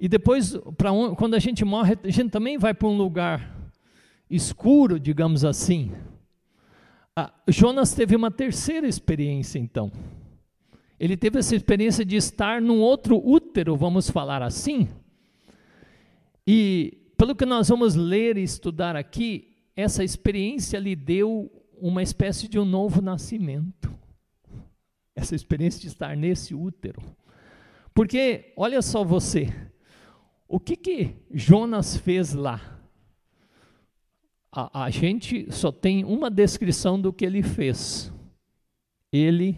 e 0.00 0.08
depois, 0.08 0.54
um, 0.54 1.14
quando 1.14 1.34
a 1.34 1.38
gente 1.38 1.62
morre, 1.62 1.94
a 2.02 2.10
gente 2.10 2.30
também 2.30 2.56
vai 2.56 2.72
para 2.72 2.88
um 2.88 2.96
lugar 2.96 3.54
escuro, 4.30 4.98
digamos 4.98 5.44
assim. 5.44 5.92
Ah, 7.14 7.30
Jonas 7.46 7.92
teve 7.92 8.16
uma 8.16 8.30
terceira 8.30 8.88
experiência, 8.88 9.58
então. 9.58 9.92
Ele 10.98 11.18
teve 11.18 11.38
essa 11.38 11.54
experiência 11.54 12.02
de 12.02 12.16
estar 12.16 12.62
num 12.62 12.80
outro 12.80 13.20
útero, 13.22 13.76
vamos 13.76 14.08
falar 14.08 14.42
assim. 14.42 14.88
E, 16.46 17.12
pelo 17.18 17.36
que 17.36 17.44
nós 17.44 17.68
vamos 17.68 17.94
ler 17.94 18.38
e 18.38 18.42
estudar 18.42 18.96
aqui, 18.96 19.54
essa 19.76 20.02
experiência 20.02 20.78
lhe 20.78 20.96
deu 20.96 21.52
uma 21.78 22.02
espécie 22.02 22.48
de 22.48 22.58
um 22.58 22.64
novo 22.64 23.02
nascimento. 23.02 23.92
Essa 25.14 25.34
experiência 25.34 25.78
de 25.78 25.88
estar 25.88 26.16
nesse 26.16 26.54
útero. 26.54 27.02
Porque, 27.92 28.54
olha 28.56 28.80
só 28.80 29.04
você, 29.04 29.52
o 30.50 30.58
que 30.58 30.74
que 30.74 31.16
Jonas 31.32 31.96
fez 31.96 32.34
lá? 32.34 32.60
A, 34.50 34.86
a 34.86 34.90
gente 34.90 35.46
só 35.52 35.70
tem 35.70 36.04
uma 36.04 36.28
descrição 36.28 37.00
do 37.00 37.12
que 37.12 37.24
ele 37.24 37.40
fez. 37.40 38.12
Ele 39.12 39.56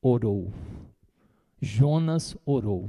orou. 0.00 0.50
Jonas 1.60 2.34
orou. 2.46 2.88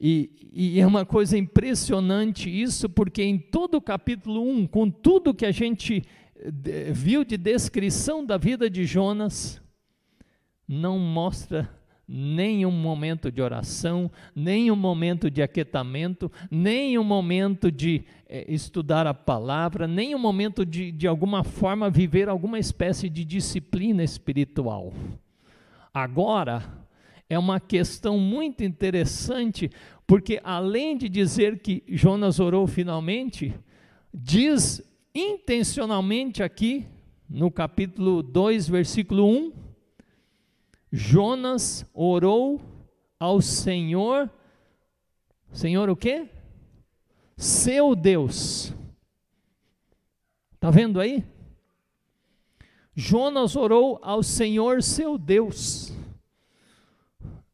E, 0.00 0.48
e, 0.54 0.80
é 0.80 0.86
uma 0.86 1.04
coisa 1.04 1.36
impressionante 1.36 2.48
isso, 2.48 2.88
porque 2.88 3.22
em 3.22 3.38
todo 3.38 3.76
o 3.76 3.82
capítulo 3.82 4.42
1, 4.42 4.66
com 4.66 4.90
tudo 4.90 5.34
que 5.34 5.44
a 5.44 5.52
gente 5.52 6.02
viu 6.94 7.24
de 7.24 7.36
descrição 7.36 8.24
da 8.24 8.38
vida 8.38 8.70
de 8.70 8.86
Jonas, 8.86 9.60
não 10.66 10.98
mostra 10.98 11.75
nenhum 12.08 12.70
momento 12.70 13.32
de 13.32 13.42
oração, 13.42 14.10
nenhum 14.34 14.76
momento 14.76 15.30
de 15.30 15.42
aquietamento, 15.42 16.30
nenhum 16.50 17.02
momento 17.02 17.70
de 17.70 18.04
eh, 18.28 18.44
estudar 18.48 19.06
a 19.06 19.14
palavra, 19.14 19.88
nenhum 19.88 20.18
momento 20.18 20.64
de, 20.64 20.92
de 20.92 21.06
alguma 21.06 21.42
forma 21.42 21.90
viver 21.90 22.28
alguma 22.28 22.58
espécie 22.58 23.08
de 23.08 23.24
disciplina 23.24 24.04
espiritual. 24.04 24.92
Agora, 25.92 26.62
é 27.28 27.38
uma 27.38 27.58
questão 27.58 28.18
muito 28.18 28.62
interessante, 28.62 29.70
porque 30.06 30.40
além 30.44 30.96
de 30.96 31.08
dizer 31.08 31.58
que 31.58 31.82
Jonas 31.88 32.38
orou 32.38 32.68
finalmente, 32.68 33.52
diz 34.14 34.80
intencionalmente 35.12 36.42
aqui, 36.42 36.86
no 37.28 37.50
capítulo 37.50 38.22
2, 38.22 38.68
versículo 38.68 39.26
1, 39.28 39.65
Jonas 40.96 41.84
orou 41.92 42.58
ao 43.20 43.42
Senhor, 43.42 44.30
Senhor 45.52 45.90
o 45.90 45.94
quê? 45.94 46.26
Seu 47.36 47.94
Deus. 47.94 48.72
Está 50.54 50.70
vendo 50.70 50.98
aí? 50.98 51.22
Jonas 52.94 53.56
orou 53.56 54.00
ao 54.02 54.22
Senhor 54.22 54.82
seu 54.82 55.18
Deus. 55.18 55.92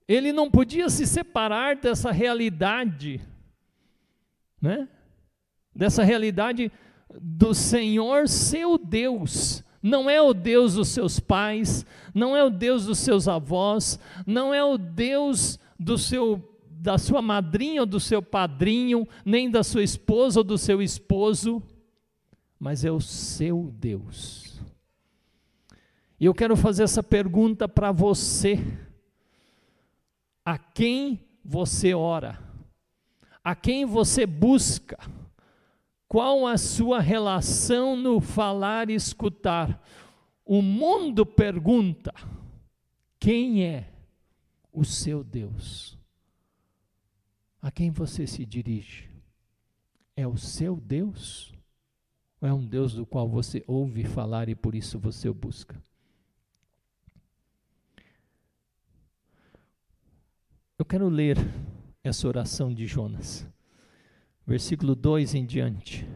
Ele 0.06 0.32
não 0.32 0.48
podia 0.48 0.88
se 0.88 1.04
separar 1.04 1.74
dessa 1.74 2.12
realidade, 2.12 3.20
né? 4.60 4.88
Dessa 5.74 6.04
realidade 6.04 6.70
do 7.20 7.52
Senhor 7.52 8.28
seu 8.28 8.78
Deus. 8.78 9.64
Não 9.82 10.08
é 10.08 10.22
o 10.22 10.32
Deus 10.32 10.74
dos 10.74 10.88
seus 10.88 11.18
pais, 11.18 11.84
não 12.14 12.36
é 12.36 12.44
o 12.44 12.50
Deus 12.50 12.86
dos 12.86 12.98
seus 12.98 13.26
avós, 13.26 13.98
não 14.26 14.54
é 14.54 14.62
o 14.62 14.78
Deus 14.78 15.58
do 15.78 15.98
seu 15.98 16.48
da 16.82 16.98
sua 16.98 17.22
madrinha 17.22 17.82
ou 17.82 17.86
do 17.86 18.00
seu 18.00 18.20
padrinho, 18.20 19.06
nem 19.24 19.48
da 19.48 19.62
sua 19.62 19.84
esposa 19.84 20.40
ou 20.40 20.44
do 20.44 20.58
seu 20.58 20.82
esposo, 20.82 21.62
mas 22.58 22.84
é 22.84 22.90
o 22.90 23.00
seu 23.00 23.72
Deus. 23.78 24.60
E 26.18 26.24
eu 26.24 26.34
quero 26.34 26.56
fazer 26.56 26.82
essa 26.82 27.02
pergunta 27.02 27.68
para 27.68 27.92
você: 27.92 28.58
a 30.44 30.58
quem 30.58 31.20
você 31.44 31.94
ora? 31.94 32.40
A 33.44 33.54
quem 33.54 33.84
você 33.84 34.26
busca? 34.26 34.98
Qual 36.12 36.46
a 36.46 36.58
sua 36.58 37.00
relação 37.00 37.96
no 37.96 38.20
falar 38.20 38.90
e 38.90 38.94
escutar? 38.94 39.82
O 40.44 40.60
mundo 40.60 41.24
pergunta: 41.24 42.12
quem 43.18 43.64
é 43.64 43.88
o 44.70 44.84
seu 44.84 45.24
Deus? 45.24 45.96
A 47.62 47.70
quem 47.70 47.90
você 47.90 48.26
se 48.26 48.44
dirige? 48.44 49.12
é 50.16 50.26
o 50.26 50.36
seu 50.36 50.76
Deus? 50.76 51.52
Ou 52.40 52.48
é 52.48 52.52
um 52.52 52.66
Deus 52.66 52.94
do 52.94 53.06
qual 53.06 53.28
você 53.28 53.62
ouve 53.66 54.04
falar 54.04 54.48
e 54.48 54.54
por 54.54 54.74
isso 54.74 54.98
você 54.98 55.28
o 55.28 55.34
busca? 55.34 55.82
Eu 60.78 60.84
quero 60.84 61.08
ler 61.08 61.36
essa 62.02 62.26
oração 62.26 62.74
de 62.74 62.86
Jonas, 62.86 63.46
versículo 64.46 64.94
2 64.94 65.34
em 65.34 65.46
diante. 65.46 66.06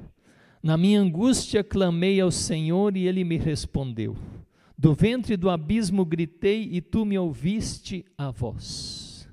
Na 0.63 0.77
minha 0.77 1.01
angústia 1.01 1.63
clamei 1.63 2.21
ao 2.21 2.31
Senhor 2.31 2.97
e 2.97 3.07
ele 3.07 3.25
me 3.25 3.37
respondeu. 3.37 4.17
Do 4.77 4.95
ventre 4.95 5.37
do 5.37 5.49
abismo 5.49 6.05
gritei 6.05 6.69
e 6.71 6.81
tu 6.81 7.05
me 7.05 7.19
ouviste 7.19 8.05
a 8.19 8.31
voz. 8.31 9.29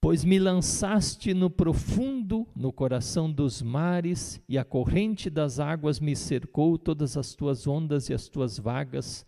Pois 0.00 0.24
me 0.24 0.38
lançaste 0.38 1.34
no 1.34 1.50
profundo, 1.50 2.46
no 2.54 2.72
coração 2.72 3.30
dos 3.30 3.60
mares, 3.60 4.40
e 4.48 4.56
a 4.56 4.64
corrente 4.64 5.28
das 5.28 5.58
águas 5.58 5.98
me 5.98 6.14
cercou, 6.14 6.78
todas 6.78 7.16
as 7.16 7.34
tuas 7.34 7.66
ondas 7.66 8.08
e 8.08 8.14
as 8.14 8.28
tuas 8.28 8.58
vagas 8.58 9.26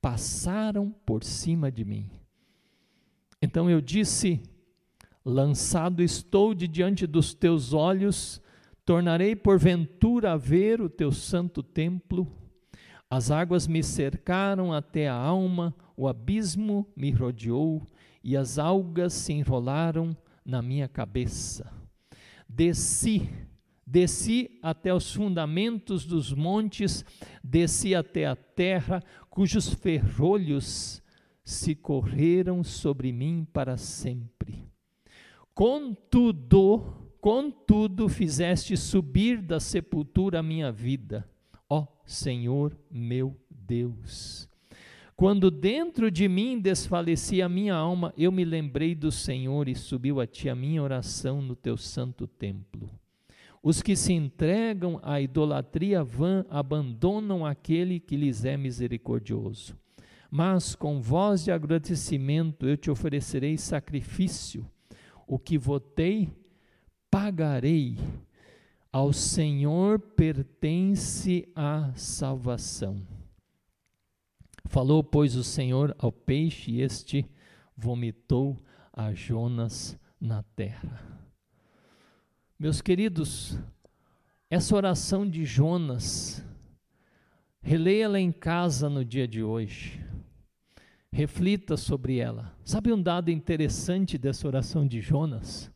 passaram 0.00 0.90
por 1.04 1.22
cima 1.22 1.70
de 1.70 1.84
mim. 1.84 2.10
Então 3.42 3.68
eu 3.68 3.80
disse: 3.80 4.40
Lançado 5.28 6.04
estou 6.04 6.54
de 6.54 6.68
diante 6.68 7.04
dos 7.04 7.34
teus 7.34 7.72
olhos, 7.72 8.40
tornarei 8.84 9.34
porventura 9.34 10.34
a 10.34 10.36
ver 10.36 10.80
o 10.80 10.88
teu 10.88 11.10
santo 11.10 11.64
templo. 11.64 12.30
As 13.10 13.32
águas 13.32 13.66
me 13.66 13.82
cercaram 13.82 14.72
até 14.72 15.08
a 15.08 15.16
alma, 15.16 15.74
o 15.96 16.06
abismo 16.06 16.86
me 16.94 17.10
rodeou 17.10 17.84
e 18.22 18.36
as 18.36 18.56
algas 18.56 19.14
se 19.14 19.32
enrolaram 19.32 20.16
na 20.44 20.62
minha 20.62 20.86
cabeça. 20.86 21.72
Desci, 22.48 23.28
desci 23.84 24.60
até 24.62 24.94
os 24.94 25.12
fundamentos 25.12 26.06
dos 26.06 26.32
montes, 26.32 27.04
desci 27.42 27.96
até 27.96 28.26
a 28.26 28.36
terra, 28.36 29.02
cujos 29.28 29.74
ferrolhos 29.74 31.02
se 31.44 31.74
correram 31.74 32.62
sobre 32.62 33.10
mim 33.10 33.44
para 33.52 33.76
sempre. 33.76 34.75
Contudo, 35.56 36.84
contudo 37.18 38.10
fizeste 38.10 38.76
subir 38.76 39.40
da 39.40 39.58
sepultura 39.58 40.40
a 40.40 40.42
minha 40.42 40.70
vida, 40.70 41.26
ó 41.66 41.86
Senhor 42.04 42.76
meu 42.90 43.34
Deus. 43.48 44.46
Quando 45.16 45.50
dentro 45.50 46.10
de 46.10 46.28
mim 46.28 46.60
desfalecia 46.60 47.46
a 47.46 47.48
minha 47.48 47.74
alma, 47.74 48.12
eu 48.18 48.30
me 48.30 48.44
lembrei 48.44 48.94
do 48.94 49.10
Senhor 49.10 49.66
e 49.66 49.74
subiu 49.74 50.20
a 50.20 50.26
ti 50.26 50.50
a 50.50 50.54
minha 50.54 50.82
oração 50.82 51.40
no 51.40 51.56
teu 51.56 51.78
santo 51.78 52.26
templo. 52.26 52.90
Os 53.62 53.80
que 53.80 53.96
se 53.96 54.12
entregam 54.12 55.00
à 55.02 55.22
idolatria 55.22 56.04
vã 56.04 56.44
abandonam 56.50 57.46
aquele 57.46 57.98
que 57.98 58.14
lhes 58.14 58.44
é 58.44 58.58
misericordioso 58.58 59.74
mas 60.30 60.74
com 60.74 61.00
voz 61.00 61.44
de 61.44 61.52
agradecimento 61.52 62.66
eu 62.66 62.76
te 62.76 62.90
oferecerei 62.90 63.56
sacrifício, 63.56 64.68
o 65.26 65.38
que 65.38 65.58
votei, 65.58 66.32
pagarei. 67.10 67.98
Ao 68.92 69.12
Senhor 69.12 69.98
pertence 69.98 71.46
a 71.54 71.92
salvação. 71.94 73.06
Falou, 74.66 75.04
pois, 75.04 75.36
o 75.36 75.44
Senhor 75.44 75.94
ao 75.98 76.10
peixe, 76.10 76.72
e 76.72 76.80
este 76.80 77.28
vomitou 77.76 78.56
a 78.92 79.12
Jonas 79.12 79.98
na 80.20 80.42
terra. 80.42 81.02
Meus 82.58 82.80
queridos, 82.80 83.58
essa 84.48 84.74
oração 84.74 85.28
de 85.28 85.44
Jonas, 85.44 86.42
releia-la 87.60 88.18
em 88.18 88.32
casa 88.32 88.88
no 88.88 89.04
dia 89.04 89.28
de 89.28 89.42
hoje 89.42 90.05
reflita 91.16 91.78
sobre 91.78 92.18
ela. 92.18 92.54
Sabe 92.62 92.92
um 92.92 93.00
dado 93.00 93.30
interessante 93.30 94.18
dessa 94.18 94.46
oração 94.46 94.86
de 94.86 95.00
Jonas? 95.00 95.72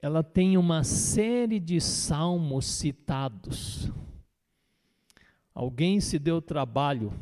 Ela 0.00 0.24
tem 0.24 0.56
uma 0.58 0.82
série 0.82 1.60
de 1.60 1.80
salmos 1.80 2.66
citados. 2.66 3.92
Alguém 5.54 6.00
se 6.00 6.18
deu 6.18 6.38
o 6.38 6.42
trabalho 6.42 7.12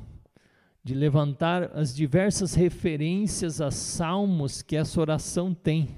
de 0.82 0.94
levantar 0.94 1.70
as 1.76 1.94
diversas 1.94 2.54
referências 2.54 3.60
a 3.60 3.70
salmos 3.70 4.62
que 4.62 4.74
essa 4.74 4.98
oração 4.98 5.52
tem. 5.52 5.90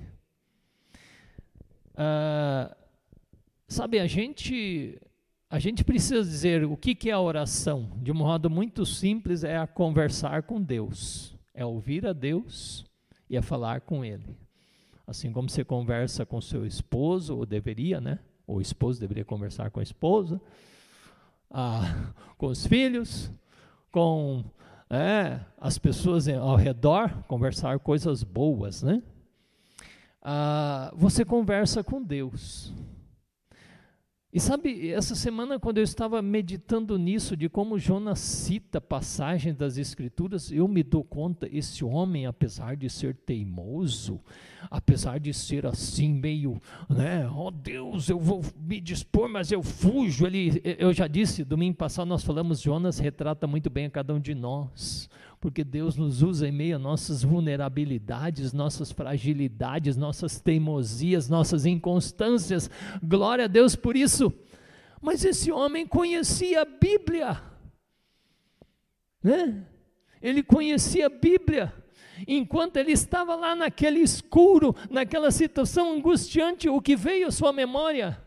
Uh, 1.94 2.74
sabe, 3.68 4.00
a 4.00 4.08
gente 4.08 5.00
a 5.52 5.58
gente 5.58 5.84
precisa 5.84 6.22
dizer 6.22 6.64
o 6.64 6.78
que, 6.78 7.10
é 7.10 7.12
a 7.12 7.20
oração. 7.20 7.90
De 8.00 8.10
um 8.10 8.14
modo 8.14 8.48
muito 8.48 8.86
simples, 8.86 9.44
é 9.44 9.58
a 9.58 9.66
conversar 9.66 10.44
com 10.44 10.58
Deus, 10.58 11.36
é 11.52 11.62
ouvir 11.62 12.06
a 12.06 12.14
Deus 12.14 12.86
e 13.28 13.36
é 13.36 13.42
falar 13.42 13.82
com 13.82 14.02
Ele. 14.02 14.34
Assim 15.06 15.30
como 15.30 15.50
você 15.50 15.62
conversa 15.62 16.24
com 16.24 16.40
seu 16.40 16.64
esposo, 16.64 17.36
ou 17.36 17.44
deveria, 17.44 18.00
né? 18.00 18.18
Ou 18.46 18.56
o 18.56 18.60
esposo 18.62 18.98
deveria 18.98 19.26
conversar 19.26 19.70
com 19.70 19.78
a 19.78 19.82
esposa, 19.82 20.40
ah, 21.50 22.14
com 22.38 22.46
os 22.46 22.66
filhos, 22.66 23.30
com 23.90 24.42
é, 24.88 25.38
as 25.58 25.76
pessoas 25.76 26.28
ao 26.28 26.56
redor, 26.56 27.24
conversar 27.24 27.78
coisas 27.80 28.24
boas, 28.24 28.82
né? 28.82 29.02
Ah, 30.22 30.90
você 30.96 31.26
conversa 31.26 31.84
com 31.84 32.02
Deus. 32.02 32.72
E 34.34 34.40
sabe, 34.40 34.90
essa 34.90 35.14
semana, 35.14 35.58
quando 35.60 35.76
eu 35.76 35.84
estava 35.84 36.22
meditando 36.22 36.96
nisso, 36.96 37.36
de 37.36 37.50
como 37.50 37.78
Jonas 37.78 38.18
cita 38.18 38.80
passagens 38.80 39.54
das 39.54 39.76
Escrituras, 39.76 40.50
eu 40.50 40.66
me 40.66 40.82
dou 40.82 41.04
conta: 41.04 41.46
esse 41.52 41.84
homem, 41.84 42.24
apesar 42.24 42.74
de 42.74 42.88
ser 42.88 43.14
teimoso, 43.14 44.18
apesar 44.70 45.20
de 45.20 45.34
ser 45.34 45.66
assim, 45.66 46.14
meio, 46.14 46.58
né, 46.88 47.28
oh 47.28 47.50
Deus, 47.50 48.08
eu 48.08 48.18
vou 48.18 48.42
me 48.58 48.80
dispor, 48.80 49.28
mas 49.28 49.52
eu 49.52 49.62
fujo. 49.62 50.26
Ele, 50.26 50.62
eu 50.78 50.94
já 50.94 51.06
disse, 51.06 51.44
domingo 51.44 51.76
passado 51.76 52.08
nós 52.08 52.24
falamos, 52.24 52.58
Jonas 52.58 52.98
retrata 52.98 53.46
muito 53.46 53.68
bem 53.68 53.84
a 53.84 53.90
cada 53.90 54.14
um 54.14 54.20
de 54.20 54.34
nós 54.34 55.10
porque 55.42 55.64
Deus 55.64 55.96
nos 55.96 56.22
usa 56.22 56.46
em 56.46 56.52
meio 56.52 56.76
a 56.76 56.78
nossas 56.78 57.24
vulnerabilidades, 57.24 58.52
nossas 58.52 58.92
fragilidades, 58.92 59.96
nossas 59.96 60.40
teimosias, 60.40 61.28
nossas 61.28 61.66
inconstâncias. 61.66 62.70
Glória 63.02 63.46
a 63.46 63.48
Deus 63.48 63.74
por 63.74 63.96
isso. 63.96 64.32
Mas 65.00 65.24
esse 65.24 65.50
homem 65.50 65.84
conhecia 65.84 66.62
a 66.62 66.64
Bíblia, 66.64 67.42
né? 69.20 69.66
Ele 70.22 70.44
conhecia 70.44 71.06
a 71.06 71.10
Bíblia. 71.10 71.74
Enquanto 72.28 72.76
ele 72.76 72.92
estava 72.92 73.34
lá 73.34 73.56
naquele 73.56 73.98
escuro, 73.98 74.76
naquela 74.88 75.32
situação 75.32 75.92
angustiante, 75.92 76.68
o 76.68 76.80
que 76.80 76.94
veio 76.94 77.26
à 77.26 77.32
sua 77.32 77.52
memória? 77.52 78.22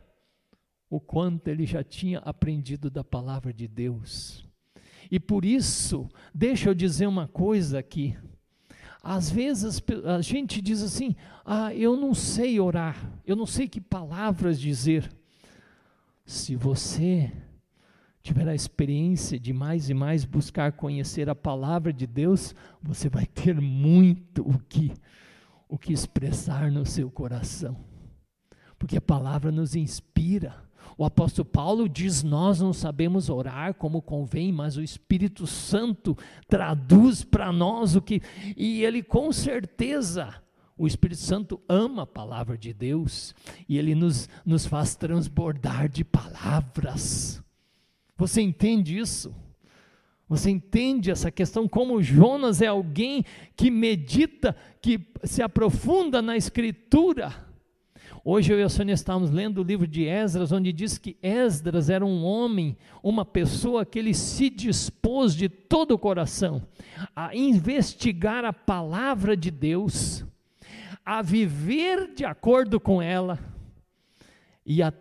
O 0.90 1.00
quanto 1.00 1.48
ele 1.48 1.66
já 1.66 1.82
tinha 1.82 2.20
aprendido 2.20 2.90
da 2.90 3.06
palavra 3.06 3.54
de 3.54 3.70
Deus. 3.70 4.46
E 5.12 5.20
por 5.20 5.46
isso, 5.46 6.10
deixa 6.34 6.70
eu 6.70 6.74
dizer 6.74 7.08
uma 7.08 7.28
coisa 7.28 7.80
aqui. 7.80 8.16
Às 9.04 9.30
vezes 9.30 9.82
a 10.04 10.22
gente 10.22 10.62
diz 10.62 10.82
assim: 10.82 11.16
ah, 11.46 11.74
eu 11.74 11.96
não 11.96 12.14
sei 12.14 12.60
orar, 12.60 13.12
eu 13.26 13.36
não 13.36 13.46
sei 13.46 13.68
que 13.68 13.80
palavras 13.80 14.60
dizer. 14.60 15.12
Se 16.26 16.56
você 16.56 17.32
tiver 18.24 18.48
a 18.48 18.56
experiência 18.56 19.40
de 19.40 19.54
mais 19.54 19.92
e 19.92 19.94
mais 19.94 20.26
buscar 20.26 20.72
conhecer 20.72 21.30
a 21.30 21.36
palavra 21.36 21.94
de 21.94 22.08
Deus, 22.08 22.56
você 22.82 23.08
vai 23.08 23.28
ter 23.28 23.62
muito 23.62 24.42
o 24.42 24.58
que, 24.58 24.92
o 25.70 25.78
que 25.78 25.94
expressar 25.94 26.72
no 26.72 26.84
seu 26.84 27.12
coração. 27.12 27.78
Porque 28.80 28.98
a 28.98 29.02
palavra 29.02 29.52
nos 29.52 29.76
inspira. 29.76 30.65
O 30.98 31.04
apóstolo 31.04 31.46
Paulo 31.46 31.90
diz: 31.90 32.24
Nós 32.24 32.62
não 32.62 32.72
sabemos 32.72 33.30
orar 33.30 33.74
como 33.74 34.02
convém, 34.02 34.52
mas 34.52 34.78
o 34.78 34.82
Espírito 34.82 35.46
Santo 35.46 36.18
traduz 36.48 37.24
para 37.24 37.52
nós 37.52 37.96
o 37.96 38.02
que. 38.02 38.22
E 38.56 38.84
ele 38.84 39.04
com 39.04 39.32
certeza, 39.32 40.34
o 40.78 40.88
Espírito 40.88 41.22
Santo 41.22 41.62
ama 41.68 42.04
a 42.04 42.08
palavra 42.08 42.58
de 42.58 42.74
Deus 42.74 43.36
e 43.68 43.78
ele 43.78 43.94
nos, 43.94 44.30
nos 44.46 44.66
faz 44.66 44.96
transbordar 44.96 45.90
de 45.90 46.04
palavras. 46.04 47.44
Você 48.18 48.42
entende 48.42 48.98
isso? 48.98 49.36
Você 50.28 50.50
entende 50.50 51.12
essa 51.12 51.30
questão? 51.30 51.68
Como 51.68 52.02
Jonas 52.02 52.62
é 52.62 52.68
alguém 52.68 53.24
que 53.56 53.70
medita, 53.70 54.56
que 54.82 55.00
se 55.24 55.42
aprofunda 55.42 56.22
na 56.22 56.36
Escritura 56.36 57.45
Hoje 58.28 58.52
eu 58.52 58.60
e 58.60 58.64
a 58.64 58.70
Sônia 58.70 58.94
estávamos 58.94 59.30
lendo 59.30 59.62
o 59.62 59.64
livro 59.64 59.86
de 59.86 60.06
Esdras, 60.06 60.52
onde 60.52 60.74
diz 60.74 60.98
que 60.98 61.16
Esdras 61.22 61.92
era 61.92 62.04
um 62.04 62.24
homem, 62.24 62.76
uma 63.04 63.24
pessoa 63.24 63.86
que 63.86 64.00
ele 64.00 64.16
se 64.16 64.50
dispôs 64.50 65.36
de 65.36 65.48
todo 65.48 65.92
o 65.92 66.00
coração 66.00 66.68
a 67.16 67.36
investigar 67.36 68.44
a 68.44 68.52
palavra 68.52 69.38
de 69.38 69.52
Deus, 69.52 70.26
a 71.06 71.22
viver 71.22 72.16
de 72.16 72.26
acordo 72.26 72.80
com 72.80 73.00
ela. 73.00 73.38
e 74.66 74.82
a, 74.82 74.92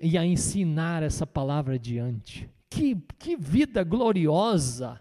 e 0.00 0.18
a 0.18 0.26
ensinar 0.26 1.04
essa 1.04 1.24
palavra 1.24 1.76
adiante. 1.76 2.50
Que, 2.68 2.96
que 3.20 3.36
vida 3.36 3.84
gloriosa! 3.84 5.00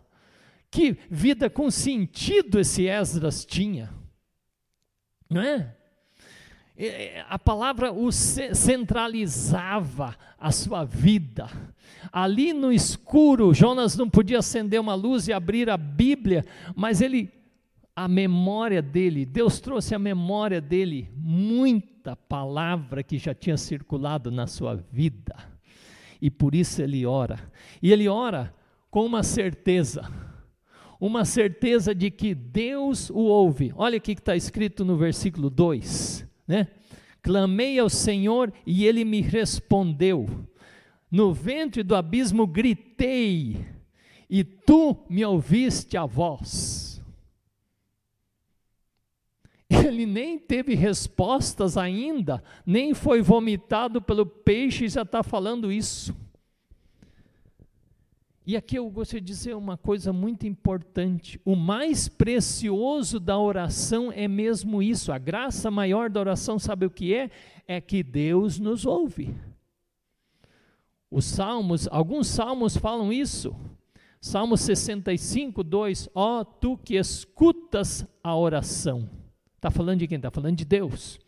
Que 0.70 0.96
vida 1.10 1.50
com 1.50 1.72
sentido 1.72 2.60
esse 2.60 2.88
Esdras 2.88 3.44
tinha, 3.44 3.92
não 5.28 5.42
é? 5.42 5.76
A 7.30 7.38
palavra 7.38 7.94
o 7.94 8.12
centralizava 8.12 10.16
a 10.40 10.52
sua 10.52 10.84
vida. 10.84 11.48
Ali 12.12 12.52
no 12.52 12.72
escuro, 12.72 13.54
Jonas 13.54 13.96
não 13.96 14.10
podia 14.10 14.40
acender 14.40 14.80
uma 14.80 14.96
luz 14.96 15.28
e 15.28 15.34
abrir 15.34 15.70
a 15.70 15.78
Bíblia, 15.78 16.44
mas 16.76 17.00
ele, 17.00 17.32
a 17.96 18.08
memória 18.08 18.82
dele, 18.82 19.26
Deus 19.26 19.60
trouxe 19.60 19.94
a 19.94 20.00
memória 20.00 20.60
dele 20.60 21.12
muita 21.16 22.16
palavra 22.16 23.04
que 23.04 23.20
já 23.20 23.36
tinha 23.36 23.56
circulado 23.56 24.32
na 24.32 24.48
sua 24.48 24.76
vida. 24.76 25.36
E 26.20 26.32
por 26.32 26.56
isso 26.56 26.82
ele 26.82 27.06
ora. 27.06 27.40
E 27.82 27.92
ele 27.92 28.08
ora 28.08 28.54
com 28.90 29.06
uma 29.06 29.22
certeza 29.22 30.12
uma 31.00 31.26
certeza 31.26 31.94
de 31.94 32.10
que 32.10 32.34
Deus 32.34 33.10
o 33.10 33.18
ouve. 33.18 33.74
Olha 33.76 33.98
o 33.98 34.02
que 34.02 34.14
está 34.14 34.38
escrito 34.38 34.86
no 34.86 34.96
versículo 34.96 35.50
2, 35.50 36.26
né? 36.48 36.68
Clamei 37.22 37.80
ao 37.80 37.90
Senhor 37.90 38.52
e 38.66 38.86
ele 38.86 39.06
me 39.06 39.22
respondeu. 39.22 40.28
No 41.10 41.34
ventre 41.34 41.84
do 41.84 41.96
abismo 41.96 42.46
gritei 42.46 43.66
e 44.30 44.44
tu 44.44 44.98
me 45.10 45.24
ouviste 45.24 45.96
a 45.96 46.06
voz. 46.06 47.02
Ele 49.70 50.06
nem 50.06 50.38
teve 50.38 50.76
respostas 50.76 51.78
ainda, 51.78 52.44
nem 52.66 52.94
foi 52.94 53.22
vomitado 53.22 54.02
pelo 54.02 54.26
peixe 54.26 54.86
e 54.86 54.90
já 54.90 55.04
está 55.04 55.24
falando 55.24 55.72
isso. 55.72 56.16
E 58.46 58.58
aqui 58.58 58.78
eu 58.78 58.90
gostaria 58.90 59.22
de 59.22 59.28
dizer 59.28 59.56
uma 59.56 59.78
coisa 59.78 60.12
muito 60.12 60.46
importante: 60.46 61.40
o 61.46 61.56
mais 61.56 62.10
precioso 62.10 63.20
da 63.20 63.40
oração 63.40 64.12
é 64.12 64.28
mesmo 64.28 64.84
isso. 64.84 65.12
A 65.12 65.18
graça 65.18 65.72
maior 65.72 66.10
da 66.10 66.20
oração, 66.20 66.60
sabe 66.60 66.86
o 66.86 66.92
que 66.92 67.14
é? 67.14 67.30
É 67.66 67.80
que 67.80 68.04
Deus 68.04 68.60
nos 68.60 68.86
ouve. 68.86 69.34
Os 71.10 71.26
salmos, 71.26 71.88
alguns 71.90 72.28
salmos 72.28 72.76
falam 72.76 73.14
isso. 73.14 73.56
Salmo 74.20 74.58
65, 74.58 75.64
2: 75.64 76.10
Ó 76.14 76.42
oh, 76.42 76.46
tu 76.46 76.78
que 76.78 76.96
escutas 76.96 78.06
a 78.22 78.36
oração. 78.36 79.10
Está 79.56 79.72
falando 79.72 80.00
de 80.00 80.08
quem? 80.08 80.18
Está 80.18 80.32
falando 80.32 80.58
de 80.58 80.66
Deus. 80.66 81.23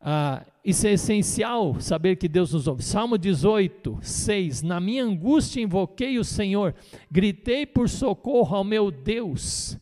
Ah, 0.00 0.46
isso 0.64 0.86
é 0.86 0.92
essencial 0.92 1.78
saber 1.80 2.16
que 2.16 2.28
Deus 2.28 2.52
nos 2.52 2.66
ouve. 2.66 2.82
Salmo 2.82 3.18
18, 3.18 3.98
6. 4.00 4.62
Na 4.62 4.80
minha 4.80 5.04
angústia 5.04 5.60
invoquei 5.60 6.18
o 6.18 6.24
Senhor, 6.24 6.74
gritei 7.10 7.66
por 7.66 7.88
socorro 7.88 8.56
ao 8.56 8.64
meu 8.64 8.90
Deus. 8.90 9.78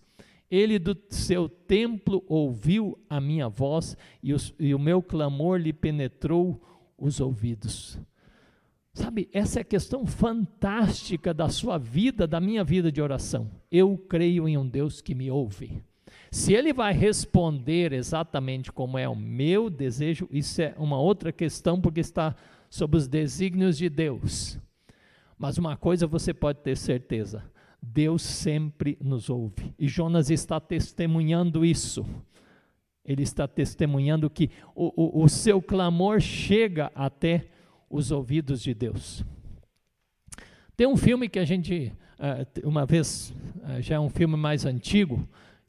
Ele 0.50 0.78
do 0.78 0.96
seu 1.10 1.48
templo 1.48 2.24
ouviu 2.26 2.98
a 3.08 3.20
minha 3.20 3.48
voz 3.48 3.96
e, 4.22 4.32
os, 4.32 4.54
e 4.58 4.74
o 4.74 4.78
meu 4.78 5.02
clamor 5.02 5.58
lhe 5.58 5.72
penetrou 5.72 6.60
os 6.96 7.20
ouvidos. 7.20 7.98
Sabe, 8.94 9.28
essa 9.32 9.60
é 9.60 9.62
a 9.62 9.64
questão 9.64 10.04
fantástica 10.04 11.32
da 11.32 11.48
sua 11.48 11.78
vida, 11.78 12.26
da 12.26 12.40
minha 12.40 12.64
vida 12.64 12.90
de 12.90 13.00
oração. 13.00 13.48
Eu 13.70 13.96
creio 13.96 14.48
em 14.48 14.56
um 14.56 14.66
Deus 14.66 15.00
que 15.00 15.14
me 15.14 15.30
ouve. 15.30 15.80
Se 16.30 16.52
ele 16.52 16.72
vai 16.72 16.92
responder 16.92 17.92
exatamente 17.92 18.70
como 18.70 18.98
é 18.98 19.08
o 19.08 19.16
meu 19.16 19.70
desejo, 19.70 20.28
isso 20.30 20.60
é 20.62 20.74
uma 20.76 20.98
outra 20.98 21.32
questão, 21.32 21.80
porque 21.80 22.00
está 22.00 22.34
sob 22.68 22.96
os 22.96 23.08
desígnios 23.08 23.78
de 23.78 23.88
Deus. 23.88 24.58
Mas 25.38 25.56
uma 25.58 25.76
coisa 25.76 26.06
você 26.06 26.34
pode 26.34 26.60
ter 26.60 26.76
certeza: 26.76 27.44
Deus 27.80 28.22
sempre 28.22 28.98
nos 29.00 29.30
ouve. 29.30 29.74
E 29.78 29.88
Jonas 29.88 30.30
está 30.30 30.60
testemunhando 30.60 31.64
isso. 31.64 32.04
Ele 33.04 33.22
está 33.22 33.48
testemunhando 33.48 34.28
que 34.28 34.50
o, 34.74 35.20
o, 35.20 35.24
o 35.24 35.28
seu 35.28 35.62
clamor 35.62 36.20
chega 36.20 36.92
até 36.94 37.46
os 37.88 38.10
ouvidos 38.10 38.62
de 38.62 38.74
Deus. 38.74 39.24
Tem 40.76 40.86
um 40.86 40.96
filme 40.96 41.28
que 41.28 41.38
a 41.38 41.44
gente, 41.44 41.92
eh, 42.18 42.46
uma 42.62 42.84
vez, 42.84 43.34
eh, 43.64 43.80
já 43.80 43.94
é 43.94 43.98
um 43.98 44.10
filme 44.10 44.36
mais 44.36 44.66
antigo, 44.66 45.26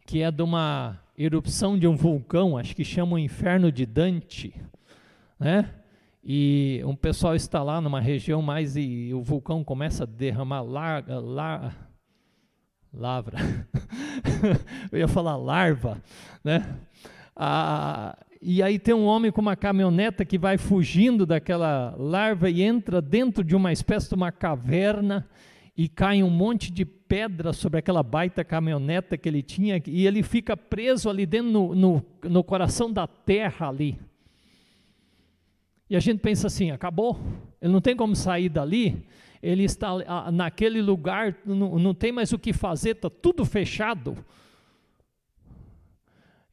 que 0.09 0.23
é 0.23 0.31
de 0.31 0.41
uma 0.41 0.99
erupção 1.15 1.77
de 1.77 1.87
um 1.87 1.95
vulcão, 1.95 2.57
acho 2.57 2.75
que 2.75 2.83
chama 2.83 3.13
o 3.13 3.19
Inferno 3.19 3.71
de 3.71 3.85
Dante, 3.85 4.55
né? 5.39 5.69
E 6.23 6.81
um 6.83 6.95
pessoal 6.95 7.35
está 7.35 7.61
lá 7.61 7.79
numa 7.79 8.01
região 8.01 8.41
mais 8.41 8.75
e 8.75 9.13
o 9.13 9.21
vulcão 9.21 9.63
começa 9.63 10.05
a 10.05 10.07
derramar 10.07 10.63
larga, 10.63 11.19
lar, 11.19 11.91
lavra, 12.91 13.37
eu 14.91 14.97
ia 14.97 15.07
falar 15.07 15.37
larva, 15.37 16.01
né? 16.43 16.75
Ah, 17.35 18.17
e 18.41 18.63
aí 18.63 18.79
tem 18.79 18.95
um 18.95 19.05
homem 19.05 19.31
com 19.31 19.41
uma 19.41 19.55
caminhoneta 19.55 20.25
que 20.25 20.39
vai 20.39 20.57
fugindo 20.57 21.23
daquela 21.23 21.93
larva 21.99 22.49
e 22.49 22.63
entra 22.63 22.99
dentro 22.99 23.43
de 23.43 23.55
uma 23.55 23.71
espécie 23.71 24.09
de 24.09 24.15
uma 24.15 24.31
caverna 24.31 25.29
e 25.79 25.87
cai 25.87 26.21
um 26.21 26.29
monte 26.29 26.73
de 26.73 26.83
pedra 26.83 27.53
sobre 27.53 27.79
aquela 27.79 28.03
baita 28.03 28.43
caminhoneta 28.43 29.17
que 29.17 29.29
ele 29.29 29.41
tinha, 29.41 29.81
e 29.87 30.05
ele 30.05 30.21
fica 30.21 30.57
preso 30.57 31.09
ali 31.09 31.25
dentro 31.25 31.49
no, 31.49 31.73
no, 31.73 32.05
no 32.21 32.43
coração 32.43 32.91
da 32.91 33.07
terra 33.07 33.69
ali. 33.69 33.97
E 35.89 35.95
a 35.95 36.01
gente 36.01 36.19
pensa 36.19 36.47
assim: 36.47 36.69
acabou, 36.69 37.17
ele 37.61 37.71
não 37.71 37.79
tem 37.79 37.95
como 37.95 38.13
sair 38.13 38.49
dali, 38.49 39.05
ele 39.41 39.63
está 39.63 39.89
naquele 40.33 40.81
lugar, 40.81 41.37
não, 41.45 41.79
não 41.79 41.93
tem 41.93 42.11
mais 42.11 42.33
o 42.33 42.37
que 42.37 42.51
fazer, 42.51 42.89
está 42.89 43.09
tudo 43.09 43.45
fechado. 43.45 44.17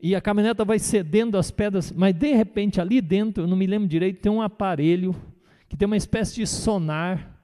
E 0.00 0.14
a 0.14 0.20
caminhoneta 0.20 0.64
vai 0.64 0.78
cedendo 0.78 1.36
as 1.36 1.50
pedras, 1.50 1.90
mas 1.90 2.14
de 2.14 2.32
repente 2.32 2.80
ali 2.80 3.00
dentro, 3.00 3.42
eu 3.42 3.48
não 3.48 3.56
me 3.56 3.66
lembro 3.66 3.88
direito, 3.88 4.20
tem 4.20 4.30
um 4.30 4.40
aparelho 4.40 5.16
que 5.68 5.76
tem 5.76 5.84
uma 5.84 5.96
espécie 5.96 6.36
de 6.36 6.46
sonar 6.46 7.35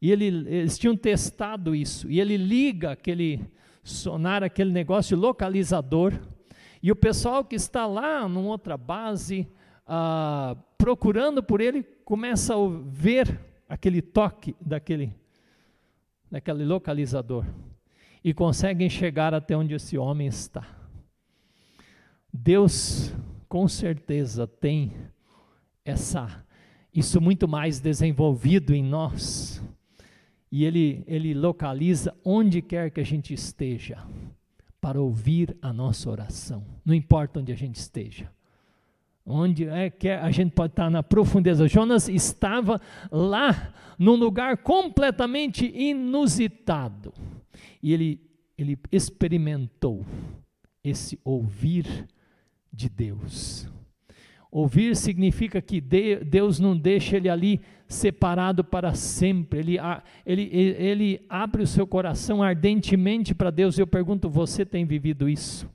e 0.00 0.10
ele, 0.10 0.26
eles 0.26 0.78
tinham 0.78 0.96
testado 0.96 1.74
isso. 1.74 2.10
E 2.10 2.20
ele 2.20 2.36
liga 2.36 2.92
aquele 2.92 3.40
sonar, 3.82 4.42
aquele 4.42 4.70
negócio 4.70 5.16
localizador. 5.16 6.12
E 6.82 6.92
o 6.92 6.96
pessoal 6.96 7.44
que 7.44 7.56
está 7.56 7.86
lá 7.86 8.28
numa 8.28 8.50
outra 8.50 8.76
base, 8.76 9.48
ah, 9.86 10.56
procurando 10.76 11.42
por 11.42 11.60
ele, 11.60 11.82
começa 12.04 12.54
a 12.54 12.58
ver 12.84 13.40
aquele 13.68 14.02
toque 14.02 14.54
daquele, 14.60 15.14
daquele 16.30 16.64
localizador. 16.64 17.44
E 18.22 18.34
conseguem 18.34 18.90
chegar 18.90 19.32
até 19.32 19.56
onde 19.56 19.74
esse 19.74 19.96
homem 19.96 20.26
está. 20.26 20.66
Deus, 22.32 23.14
com 23.48 23.66
certeza, 23.66 24.46
tem 24.46 24.92
essa 25.84 26.44
isso 26.92 27.20
muito 27.20 27.46
mais 27.46 27.78
desenvolvido 27.78 28.74
em 28.74 28.82
nós 28.82 29.62
e 30.50 30.64
ele, 30.64 31.04
ele 31.06 31.34
localiza 31.34 32.14
onde 32.24 32.62
quer 32.62 32.90
que 32.90 33.00
a 33.00 33.04
gente 33.04 33.34
esteja 33.34 33.98
para 34.80 35.00
ouvir 35.00 35.56
a 35.60 35.72
nossa 35.72 36.08
oração, 36.08 36.64
não 36.84 36.94
importa 36.94 37.40
onde 37.40 37.52
a 37.52 37.56
gente 37.56 37.76
esteja. 37.76 38.30
Onde 39.28 39.66
é 39.66 39.90
que 39.90 40.08
a 40.08 40.30
gente 40.30 40.52
pode 40.52 40.72
estar 40.72 40.88
na 40.88 41.02
profundeza. 41.02 41.66
Jonas 41.66 42.08
estava 42.08 42.80
lá, 43.10 43.74
num 43.98 44.14
lugar 44.14 44.58
completamente 44.58 45.66
inusitado. 45.66 47.12
E 47.82 47.92
ele, 47.92 48.20
ele 48.56 48.78
experimentou 48.92 50.06
esse 50.84 51.18
ouvir 51.24 52.06
de 52.72 52.88
Deus. 52.88 53.68
Ouvir 54.50 54.96
significa 54.96 55.60
que 55.60 55.80
Deus 55.80 56.58
não 56.58 56.76
deixa 56.76 57.16
ele 57.16 57.28
ali 57.28 57.60
separado 57.88 58.64
para 58.64 58.94
sempre. 58.94 59.60
Ele, 59.60 59.78
ele, 60.24 60.42
ele 60.52 61.26
abre 61.28 61.62
o 61.62 61.66
seu 61.66 61.86
coração 61.86 62.42
ardentemente 62.42 63.34
para 63.34 63.50
Deus. 63.50 63.78
Eu 63.78 63.86
pergunto: 63.86 64.30
você 64.30 64.64
tem 64.64 64.84
vivido 64.84 65.28
isso? 65.28 65.68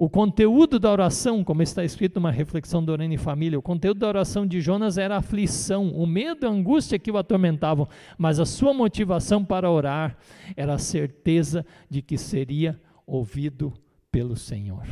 O 0.00 0.08
conteúdo 0.08 0.78
da 0.78 0.92
oração, 0.92 1.42
como 1.42 1.60
está 1.60 1.84
escrito 1.84 2.20
numa 2.20 2.30
reflexão 2.30 2.84
do 2.84 2.92
Orane 2.92 3.18
Família, 3.18 3.58
o 3.58 3.62
conteúdo 3.62 3.98
da 3.98 4.06
oração 4.06 4.46
de 4.46 4.60
Jonas 4.60 4.96
era 4.96 5.16
a 5.16 5.18
aflição, 5.18 5.88
o 5.88 6.06
medo 6.06 6.44
e 6.44 6.46
a 6.46 6.50
angústia 6.50 7.00
que 7.00 7.10
o 7.10 7.18
atormentavam, 7.18 7.88
mas 8.16 8.38
a 8.38 8.46
sua 8.46 8.72
motivação 8.72 9.44
para 9.44 9.68
orar 9.68 10.16
era 10.56 10.74
a 10.74 10.78
certeza 10.78 11.66
de 11.90 12.00
que 12.00 12.16
seria 12.16 12.80
ouvido 13.04 13.72
pelo 14.12 14.36
Senhor. 14.36 14.86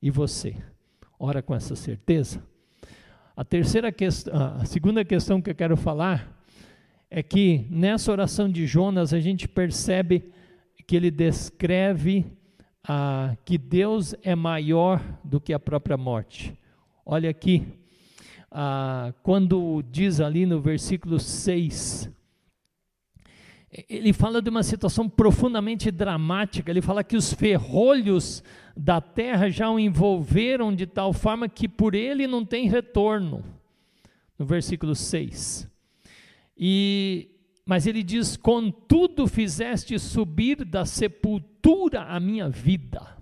E 0.00 0.10
você, 0.10 0.56
ora 1.22 1.40
com 1.40 1.54
essa 1.54 1.76
certeza? 1.76 2.42
A 3.36 3.44
terceira 3.44 3.92
questão, 3.92 4.34
a 4.34 4.64
segunda 4.64 5.04
questão 5.04 5.40
que 5.40 5.50
eu 5.50 5.54
quero 5.54 5.76
falar 5.76 6.36
é 7.08 7.22
que 7.22 7.64
nessa 7.70 8.10
oração 8.10 8.50
de 8.50 8.66
Jonas 8.66 9.14
a 9.14 9.20
gente 9.20 9.46
percebe 9.46 10.32
que 10.84 10.96
ele 10.96 11.12
descreve 11.12 12.26
ah, 12.82 13.36
que 13.44 13.56
Deus 13.56 14.16
é 14.24 14.34
maior 14.34 15.00
do 15.22 15.40
que 15.40 15.52
a 15.52 15.60
própria 15.60 15.96
morte. 15.96 16.58
Olha 17.06 17.30
aqui, 17.30 17.68
ah, 18.50 19.14
quando 19.22 19.80
diz 19.92 20.20
ali 20.20 20.44
no 20.44 20.60
versículo 20.60 21.20
6, 21.20 22.10
ele 23.88 24.12
fala 24.12 24.42
de 24.42 24.50
uma 24.50 24.64
situação 24.64 25.08
profundamente 25.08 25.88
dramática. 25.88 26.68
Ele 26.68 26.82
fala 26.82 27.04
que 27.04 27.16
os 27.16 27.32
ferrolhos 27.32 28.42
da 28.76 29.00
terra 29.00 29.50
já 29.50 29.70
o 29.70 29.78
envolveram 29.78 30.74
de 30.74 30.86
tal 30.86 31.12
forma 31.12 31.48
que 31.48 31.68
por 31.68 31.94
ele 31.94 32.26
não 32.26 32.44
tem 32.44 32.68
retorno. 32.68 33.44
No 34.38 34.46
versículo 34.46 34.94
6. 34.94 35.70
E, 36.56 37.30
mas 37.64 37.86
ele 37.86 38.02
diz: 38.02 38.36
Contudo 38.36 39.26
fizeste 39.26 39.98
subir 39.98 40.64
da 40.64 40.84
sepultura 40.84 42.02
a 42.02 42.18
minha 42.18 42.48
vida. 42.48 43.16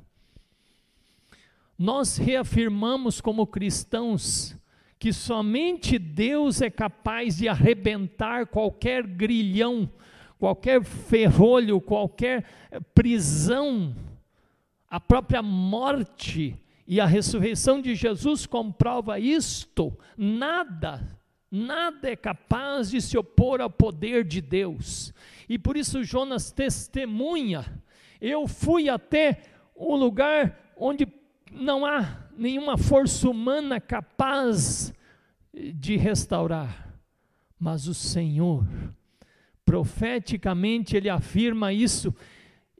Nós 1.79 2.17
reafirmamos 2.17 3.21
como 3.21 3.47
cristãos 3.47 4.57
que 4.99 5.15
somente 5.15 5.99
Deus 5.99 6.61
é 6.61 6.69
capaz 6.69 7.39
de 7.39 7.49
arrebentar 7.49 8.47
qualquer 8.47 9.07
grilhão, 9.07 9.91
qualquer 10.39 10.85
ferrolho, 10.85 11.81
qualquer 11.81 12.45
prisão, 12.95 13.97
a 14.91 14.99
própria 14.99 15.41
morte 15.41 16.61
e 16.87 17.01
a 17.01 17.07
ressurreição 17.07 17.81
de 17.81 17.95
Jesus 17.95 18.45
comprova 18.45 19.21
isto. 19.21 19.97
Nada, 20.17 21.17
nada 21.49 22.11
é 22.11 22.17
capaz 22.17 22.91
de 22.91 23.01
se 23.01 23.17
opor 23.17 23.61
ao 23.61 23.71
poder 23.71 24.25
de 24.25 24.41
Deus. 24.41 25.15
E 25.49 25.57
por 25.57 25.77
isso 25.77 26.03
Jonas 26.03 26.51
testemunha. 26.51 27.81
Eu 28.21 28.49
fui 28.49 28.89
até 28.89 29.43
um 29.77 29.95
lugar 29.95 30.75
onde 30.77 31.07
não 31.53 31.87
há 31.87 32.29
nenhuma 32.37 32.77
força 32.77 33.29
humana 33.29 33.81
capaz 33.81 34.93
de 35.53 35.97
restaurar, 35.97 36.99
mas 37.59 37.87
o 37.87 37.95
Senhor, 37.95 38.65
profeticamente, 39.65 40.97
ele 40.97 41.09
afirma 41.09 41.73
isso. 41.73 42.15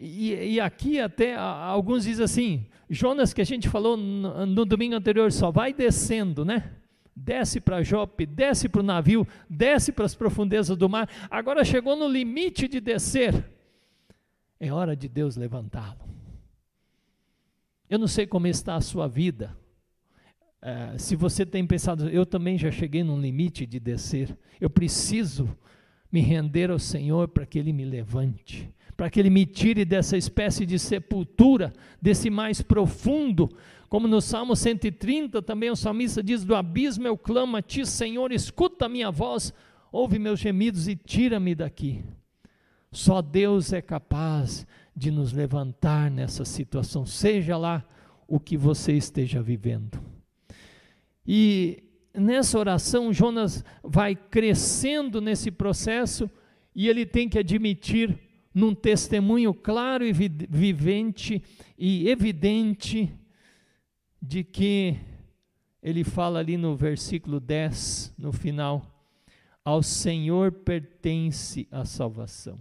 E, 0.03 0.33
e, 0.55 0.61
aqui 0.61 0.99
até 0.99 1.37
alguns 1.37 2.05
dizem 2.05 2.25
assim, 2.25 2.67
Jonas 2.89 3.35
que 3.35 3.43
a 3.43 3.45
gente 3.45 3.69
falou 3.69 3.99
no, 3.99 4.47
no 4.47 4.65
domingo 4.65 4.95
anterior, 4.95 5.31
só 5.31 5.51
vai 5.51 5.75
descendo, 5.75 6.43
né? 6.43 6.73
Desce 7.15 7.61
para 7.61 7.83
Jope, 7.83 8.25
desce 8.25 8.67
para 8.67 8.81
o 8.81 8.85
navio, 8.85 9.29
desce 9.49 9.93
para 9.93 10.07
as 10.07 10.15
profundezas 10.15 10.75
do 10.75 10.89
mar. 10.89 11.07
Agora 11.31 11.63
chegou 11.67 11.97
no 11.97 12.09
limite 12.09 12.67
de 12.67 12.81
descer. 12.81 13.45
É 14.59 14.73
hora 14.73 14.97
de 14.97 15.07
Deus 15.07 15.37
levantá-lo. 15.37 16.09
Eu 17.89 17.99
não 17.99 18.07
sei 18.07 18.27
como 18.27 18.47
está 18.47 18.77
a 18.77 18.81
sua 18.81 19.07
vida. 19.07 19.55
É, 20.63 20.97
se 20.97 21.15
você 21.15 21.45
tem 21.45 21.67
pensado, 21.67 22.09
eu 22.09 22.25
também 22.25 22.57
já 22.57 22.71
cheguei 22.71 23.05
num 23.05 23.21
limite 23.21 23.67
de 23.67 23.79
descer. 23.79 24.35
Eu 24.59 24.71
preciso 24.71 25.55
me 26.11 26.21
render 26.21 26.71
ao 26.71 26.79
Senhor 26.79 27.29
para 27.29 27.45
que 27.45 27.59
Ele 27.59 27.73
me 27.73 27.85
levante, 27.85 28.73
para 29.01 29.09
que 29.09 29.19
Ele 29.19 29.31
me 29.31 29.47
tire 29.47 29.83
dessa 29.87 30.15
espécie 30.15 30.67
de 30.67 30.79
sepultura, 30.79 31.73
desse 32.03 32.29
mais 32.29 32.61
profundo. 32.61 33.49
Como 33.89 34.07
no 34.07 34.21
Salmo 34.21 34.55
130, 34.55 35.41
também 35.41 35.71
o 35.71 35.75
salmista 35.75 36.23
diz: 36.23 36.45
Do 36.45 36.55
abismo 36.55 37.07
eu 37.07 37.17
clamo 37.17 37.57
a 37.57 37.63
Ti, 37.63 37.87
Senhor, 37.87 38.31
escuta 38.31 38.85
a 38.85 38.89
minha 38.91 39.11
voz, 39.11 39.55
ouve 39.91 40.19
meus 40.19 40.39
gemidos 40.39 40.87
e 40.87 40.95
tira-me 40.95 41.55
daqui. 41.55 42.05
Só 42.93 43.23
Deus 43.23 43.73
é 43.73 43.81
capaz 43.81 44.67
de 44.95 45.11
nos 45.11 45.33
levantar 45.33 46.11
nessa 46.11 46.45
situação, 46.45 47.07
seja 47.07 47.57
lá 47.57 47.83
o 48.29 48.39
que 48.39 48.55
você 48.55 48.93
esteja 48.93 49.41
vivendo. 49.41 49.99
E 51.27 51.83
nessa 52.13 52.59
oração, 52.59 53.15
Jonas 53.15 53.65
vai 53.83 54.15
crescendo 54.15 55.23
nesse 55.23 55.51
processo 55.51 56.31
e 56.75 56.87
ele 56.87 57.07
tem 57.07 57.31
que 57.31 57.39
admitir, 57.39 58.29
num 58.55 58.75
testemunho 58.75 59.55
claro 59.55 60.05
e 60.05 60.13
vivente 60.13 61.43
e 61.79 62.09
evidente, 62.09 63.13
de 64.21 64.45
que 64.45 64.99
ele 65.83 66.05
fala 66.05 66.41
ali 66.41 66.57
no 66.57 66.77
versículo 66.77 67.41
10, 67.41 68.15
no 68.19 68.33
final: 68.33 68.83
Ao 69.65 69.83
Senhor 69.83 70.53
pertence 70.53 71.67
a 71.71 71.85
salvação. 71.85 72.59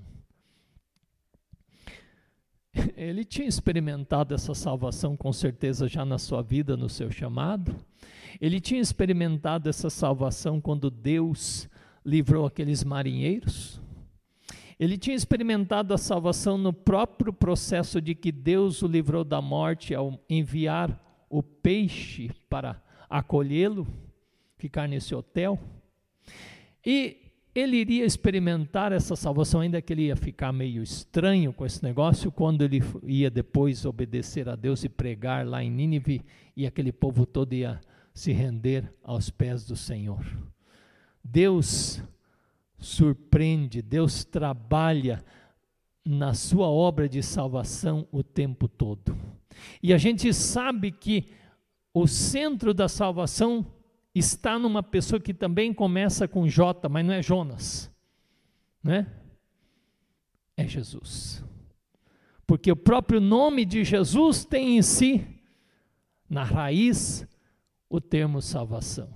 Ele 2.96 3.26
tinha 3.26 3.48
experimentado 3.48 4.34
essa 4.34 4.54
salvação 4.54 5.18
com 5.18 5.34
certeza 5.34 5.88
já 5.88 6.06
na 6.06 6.18
sua 6.18 6.42
vida, 6.42 6.78
no 6.78 6.88
seu 6.88 7.12
chamado. 7.12 7.76
Ele 8.40 8.60
tinha 8.60 8.80
experimentado 8.80 9.68
essa 9.68 9.90
salvação 9.90 10.62
quando 10.62 10.90
Deus 10.90 11.68
livrou 12.06 12.46
aqueles 12.46 12.84
marinheiros. 12.84 13.82
Ele 14.80 14.98
tinha 14.98 15.16
experimentado 15.16 15.94
a 15.94 15.98
salvação 15.98 16.58
no 16.58 16.72
próprio 16.72 17.34
processo 17.34 18.02
de 18.02 18.16
que 18.16 18.32
Deus 18.32 18.82
o 18.82 18.88
livrou 18.88 19.26
da 19.26 19.42
morte 19.42 19.94
ao 19.94 20.18
enviar 20.30 20.98
o 21.30 21.44
peixe 21.44 22.32
para 22.50 22.82
acolhê-lo, 23.10 23.86
ficar 24.58 24.88
nesse 24.88 25.14
hotel. 25.14 25.60
E 26.86 27.18
ele 27.54 27.76
iria 27.76 28.06
experimentar 28.06 28.94
essa 28.94 29.18
salvação, 29.18 29.60
ainda 29.60 29.82
que 29.82 29.92
ele 29.92 30.04
ia 30.04 30.16
ficar 30.16 30.54
meio 30.54 30.82
estranho 30.82 31.52
com 31.52 31.66
esse 31.66 31.84
negócio, 31.84 32.32
quando 32.32 32.64
ele 32.64 32.82
ia 33.04 33.30
depois 33.30 33.86
obedecer 33.86 34.48
a 34.48 34.56
Deus 34.56 34.84
e 34.86 34.90
pregar 34.90 35.46
lá 35.46 35.62
em 35.62 35.70
Nínive, 35.70 36.22
e 36.56 36.66
aquele 36.66 36.94
povo 36.94 37.26
todo 37.26 37.54
ia 37.54 37.82
se 38.14 38.32
render 38.32 38.90
aos 39.04 39.30
pés 39.30 39.66
do 39.66 39.76
Senhor. 39.76 40.26
Deus 41.24 42.02
surpreende, 42.80 43.82
Deus 43.82 44.24
trabalha 44.24 45.24
na 46.06 46.34
sua 46.34 46.68
obra 46.68 47.08
de 47.08 47.22
salvação 47.22 48.08
o 48.12 48.24
tempo 48.24 48.68
todo. 48.68 49.16
E 49.84 49.94
a 49.94 49.98
gente 49.98 50.34
sabe 50.34 50.92
que 50.92 51.26
o 51.94 52.08
centro 52.08 52.74
da 52.74 52.88
salvação 52.88 53.66
está 54.16 54.58
numa 54.58 54.82
pessoa 54.82 55.20
que 55.20 55.34
também 55.34 55.74
começa 55.74 56.28
com 56.28 56.48
J, 56.48 56.88
mas 56.90 57.06
não 57.06 57.14
é 57.14 57.22
Jonas, 57.22 57.92
né? 58.84 59.08
É 60.56 60.68
Jesus. 60.68 61.44
Porque 62.48 62.72
o 62.72 62.76
próprio 62.76 63.22
nome 63.22 63.66
de 63.66 63.84
Jesus 63.84 64.44
tem 64.44 64.78
em 64.78 64.82
si, 64.82 65.26
na 66.30 66.44
raiz, 66.44 67.28
o 67.90 68.02
termo 68.02 68.42
salvação. 68.42 69.10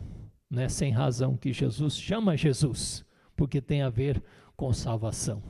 Não 0.49 0.61
é 0.61 0.69
sem 0.69 0.91
razão 0.91 1.35
que 1.35 1.51
Jesus 1.51 1.97
chama 1.97 2.37
Jesus, 2.37 3.03
porque 3.35 3.61
tem 3.61 3.81
a 3.81 3.89
ver 3.89 4.23
com 4.55 4.71
salvação. 4.73 5.41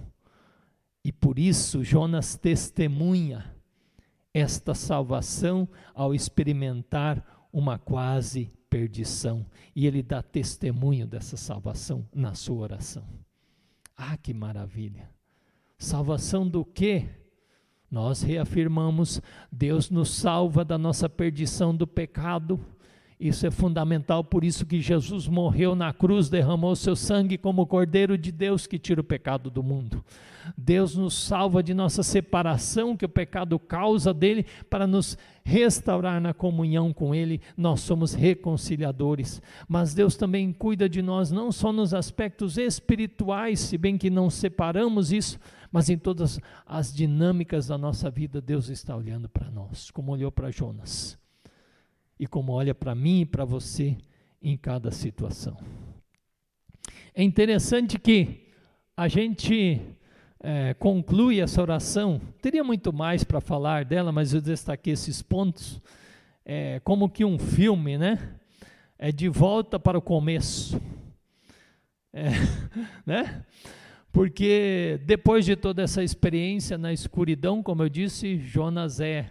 E 1.04 1.12
por 1.12 1.38
isso 1.38 1.84
Jonas 1.84 2.36
testemunha 2.36 3.54
esta 4.34 4.74
salvação 4.74 5.67
ao 5.93 6.13
experimentar 6.13 7.48
uma 7.52 7.78
quase 7.78 8.50
perdição. 8.69 9.46
E 9.76 9.86
ele 9.86 10.02
dá 10.02 10.24
testemunho 10.24 11.06
dessa 11.06 11.38
salvação 11.38 12.08
na 12.13 12.34
sua 12.34 12.63
oração. 12.63 13.04
Ah, 13.96 14.17
que 14.17 14.34
maravilha! 14.34 15.10
Salvação 15.78 16.48
do 16.48 16.65
quê? 16.65 17.08
Nós 17.91 18.24
reafirmamos: 18.24 19.22
Deus 19.52 19.91
nos 19.91 20.10
salva 20.10 20.65
da 20.65 20.78
nossa 20.78 21.08
perdição 21.08 21.76
do 21.76 21.86
pecado. 21.86 22.60
Isso 23.19 23.45
é 23.45 23.52
fundamental, 23.52 24.23
por 24.23 24.43
isso 24.43 24.65
que 24.65 24.82
Jesus 24.82 25.28
morreu 25.28 25.76
na 25.76 25.93
cruz, 25.93 26.30
derramou 26.30 26.76
seu 26.76 26.95
sangue 26.95 27.38
como 27.38 27.65
Cordeiro 27.65 28.17
de 28.17 28.32
Deus 28.32 28.67
que 28.67 28.80
tira 28.80 29.02
o 29.02 29.04
pecado 29.04 29.49
do 29.49 29.63
mundo. 29.63 30.04
Deus 30.58 30.95
nos 30.95 31.13
salva 31.13 31.63
de 31.63 31.73
nossa 31.73 32.04
separação 32.04 32.97
que 32.97 33.06
o 33.06 33.10
pecado 33.10 33.58
causa 33.58 34.13
dele 34.13 34.45
para 34.69 34.86
nos 34.86 35.17
restaurar 35.43 36.19
na 36.19 36.34
comunhão 36.34 36.91
com 36.91 37.13
ele. 37.13 37.41
Nós 37.56 37.82
somos 37.82 38.13
reconciliadores, 38.13 39.41
mas 39.67 39.93
Deus 39.93 40.15
também 40.15 40.52
cuida 40.52 40.89
de 40.89 41.02
nós 41.02 41.32
não 41.32 41.52
só 41.52 41.71
nos 41.71 41.93
aspectos 41.93 42.58
espirituais, 42.58 43.60
se 43.60 43.78
bem 43.78 43.97
que 43.97 44.10
não 44.10 44.30
separamos 44.30 45.12
isso, 45.12 45.39
mas 45.71 45.89
em 45.89 45.97
todas 45.97 46.39
as 46.65 46.93
dinâmicas 46.93 47.67
da 47.67 47.78
nossa 47.78 48.10
vida, 48.10 48.41
Deus 48.41 48.69
está 48.69 48.95
olhando 48.95 49.28
para 49.28 49.49
nós, 49.49 49.89
como 49.91 50.12
olhou 50.12 50.32
para 50.32 50.52
Jonas. 50.52 51.23
E 52.24 52.26
como 52.26 52.54
olha 52.54 52.74
para 52.74 52.96
mim 52.96 53.20
e 53.20 53.26
para 53.26 53.44
você 53.44 53.98
em 54.42 54.56
cada 54.56 54.92
situação. 54.94 55.58
É 57.14 57.22
interessante 57.22 58.00
que 58.00 58.48
a 58.96 59.10
gente 59.10 59.82
é, 60.40 60.74
conclui 60.76 61.42
essa 61.42 61.62
oração, 61.62 62.22
teria 62.42 62.64
muito 62.64 62.94
mais 62.94 63.26
para 63.26 63.42
falar 63.42 63.84
dela, 63.84 64.10
mas 64.14 64.34
eu 64.34 64.40
destaquei 64.40 64.94
esses 64.94 65.22
pontos, 65.22 65.82
é, 66.46 66.80
como 66.86 67.10
que 67.10 67.26
um 67.26 67.38
filme, 67.38 67.98
né? 67.98 68.18
É 68.98 69.12
de 69.12 69.28
volta 69.28 69.78
para 69.78 69.98
o 69.98 70.02
começo. 70.02 70.82
É, 72.14 72.30
né? 73.06 73.44
Porque 74.14 74.98
depois 75.06 75.44
de 75.44 75.58
toda 75.58 75.82
essa 75.82 76.02
experiência 76.02 76.78
na 76.78 76.94
escuridão, 76.94 77.62
como 77.62 77.84
eu 77.84 77.90
disse, 77.90 78.38
Jonas 78.38 79.02
é, 79.02 79.30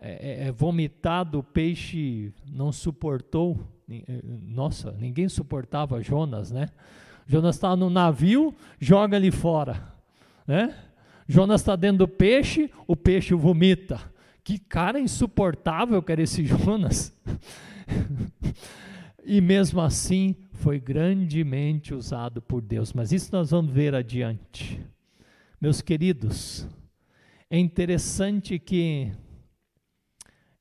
é, 0.00 0.48
é 0.48 0.52
vomitado, 0.52 1.38
o 1.38 1.42
peixe 1.42 2.32
não 2.46 2.72
suportou 2.72 3.58
eh, 3.90 4.20
nossa, 4.46 4.92
ninguém 4.92 5.28
suportava 5.28 6.00
Jonas, 6.00 6.52
né? 6.52 6.68
Jonas 7.26 7.56
está 7.56 7.74
no 7.74 7.90
navio, 7.90 8.54
joga 8.78 9.16
ele 9.16 9.32
fora, 9.32 9.82
né? 10.46 10.76
Jonas 11.26 11.60
está 11.60 11.74
dentro 11.74 11.98
do 11.98 12.08
peixe, 12.08 12.70
o 12.86 12.96
peixe 12.96 13.34
vomita. 13.34 14.00
Que 14.42 14.58
cara 14.58 14.98
insuportável 14.98 16.02
que 16.02 16.10
era 16.10 16.22
esse 16.22 16.44
Jonas. 16.44 17.16
e 19.24 19.40
mesmo 19.40 19.80
assim 19.80 20.34
foi 20.54 20.80
grandemente 20.80 21.94
usado 21.94 22.40
por 22.42 22.60
Deus. 22.60 22.92
Mas 22.92 23.12
isso 23.12 23.30
nós 23.32 23.50
vamos 23.50 23.72
ver 23.72 23.94
adiante. 23.94 24.80
Meus 25.60 25.80
queridos, 25.80 26.66
é 27.48 27.58
interessante 27.58 28.58
que 28.58 29.12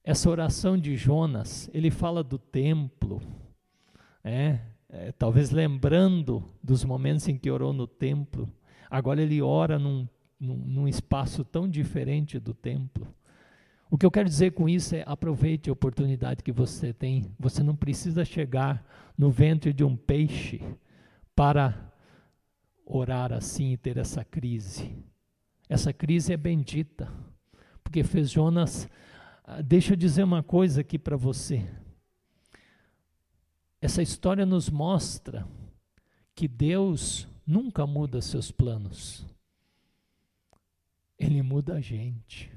essa 0.04 0.30
oração 0.30 0.78
de 0.78 0.96
Jonas, 0.96 1.70
ele 1.74 1.92
fala 1.92 2.24
do 2.24 2.38
templo, 2.38 3.22
é, 4.24 4.60
é, 4.90 5.12
talvez 5.12 5.52
lembrando 5.52 6.44
dos 6.64 6.84
momentos 6.84 7.28
em 7.28 7.38
que 7.38 7.52
orou 7.52 7.72
no 7.72 7.86
templo. 7.86 8.52
Agora 8.90 9.22
ele 9.22 9.42
ora 9.42 9.78
num, 9.78 10.08
num, 10.40 10.56
num 10.56 10.88
espaço 10.88 11.44
tão 11.44 11.70
diferente 11.70 12.40
do 12.40 12.54
templo. 12.54 13.08
O 13.92 13.98
que 13.98 14.06
eu 14.06 14.12
quero 14.12 14.30
dizer 14.30 14.52
com 14.52 14.70
isso 14.70 14.96
é 14.96 15.04
aproveite 15.06 15.70
a 15.70 15.74
oportunidade 15.74 16.44
que 16.44 16.52
você 16.52 16.94
tem. 16.94 17.34
Você 17.40 17.64
não 17.64 17.76
precisa 17.76 18.24
chegar 18.24 18.86
no 19.18 19.32
ventre 19.32 19.74
de 19.74 19.84
um 19.84 19.96
peixe 19.96 20.62
para 21.36 21.92
orar 22.86 23.34
assim 23.34 23.72
e 23.72 23.78
ter 23.78 23.98
essa 23.98 24.24
crise. 24.24 24.92
Essa 25.68 25.94
crise 25.94 26.34
é 26.34 26.38
bendita, 26.38 27.12
porque 27.84 28.04
fez 28.04 28.30
Jonas. 28.30 28.88
Ah, 29.52 29.64
deixa 29.64 29.94
eu 29.94 29.98
dizer 29.98 30.22
uma 30.22 30.44
coisa 30.44 30.82
aqui 30.82 31.00
para 31.00 31.18
você. 31.18 31.68
Essa 33.82 34.00
história 34.00 34.46
nos 34.46 34.70
mostra 34.70 35.48
que 36.36 36.48
Deus 36.48 37.28
nunca 37.48 37.88
muda 37.88 38.22
seus 38.22 38.52
planos. 38.52 39.26
Ele 41.18 41.42
muda 41.42 41.78
a 41.78 41.82
gente. 41.82 42.52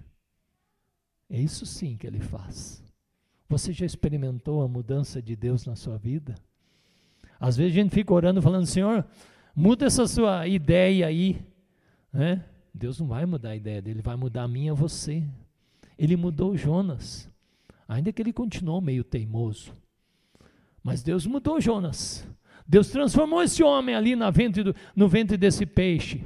É 1.31 1.41
isso 1.41 1.65
sim 1.65 1.97
que 1.97 2.07
ele 2.07 2.21
faz. 2.21 2.85
Você 3.49 3.73
já 3.73 3.87
experimentou 3.87 4.61
a 4.61 4.69
mudança 4.69 5.23
de 5.23 5.35
Deus 5.35 5.65
na 5.65 5.75
sua 5.75 5.97
vida? 5.97 6.35
Às 7.41 7.57
vezes 7.57 7.73
a 7.73 7.81
gente 7.81 7.95
fica 7.95 8.13
orando 8.13 8.43
falando, 8.43 8.67
Senhor, 8.67 9.07
muda 9.57 9.87
essa 9.87 10.07
sua 10.07 10.47
ideia 10.47 11.07
aí. 11.07 11.43
Né? 12.13 12.45
Deus 12.75 13.01
não 13.01 13.07
vai 13.07 13.25
mudar 13.25 13.51
a 13.51 13.57
ideia 13.57 13.81
dele, 13.81 14.03
vai 14.03 14.15
mudar 14.15 14.43
a 14.43 14.49
minha 14.49 14.75
você. 14.75 15.27
Ele 15.99 16.17
mudou 16.17 16.57
Jonas, 16.57 17.31
ainda 17.89 18.13
que 18.13 18.21
ele 18.23 18.33
continuou 18.33 18.81
meio 18.81 19.05
teimoso. 19.05 19.75
Mas 20.83 21.03
Deus 21.03 21.27
mudou 21.27 21.61
Jonas. 21.61 22.27
Deus 22.67 22.89
transformou 22.89 23.43
esse 23.43 23.63
homem 23.63 23.95
ali 23.95 24.17
na 24.17 24.31
ventre 24.31 24.63
do, 24.63 24.75
no 24.95 25.09
ventre 25.09 25.37
desse 25.37 25.67
peixe. 25.67 26.25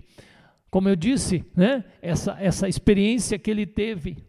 Como 0.71 0.89
eu 0.89 0.97
disse, 0.97 1.45
né? 1.55 1.85
essa, 2.01 2.37
essa 2.41 2.69
experiência 2.69 3.39
que 3.39 3.51
ele 3.51 3.67
teve 3.67 4.25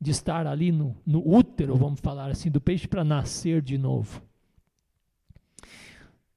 de 0.00 0.10
estar 0.10 0.46
ali 0.46 0.70
no, 0.70 0.96
no 1.04 1.26
útero, 1.26 1.76
vamos 1.76 2.00
falar 2.00 2.30
assim, 2.30 2.50
do 2.50 2.60
peixe 2.60 2.86
para 2.86 3.04
nascer 3.04 3.60
de 3.60 3.76
novo. 3.76 4.22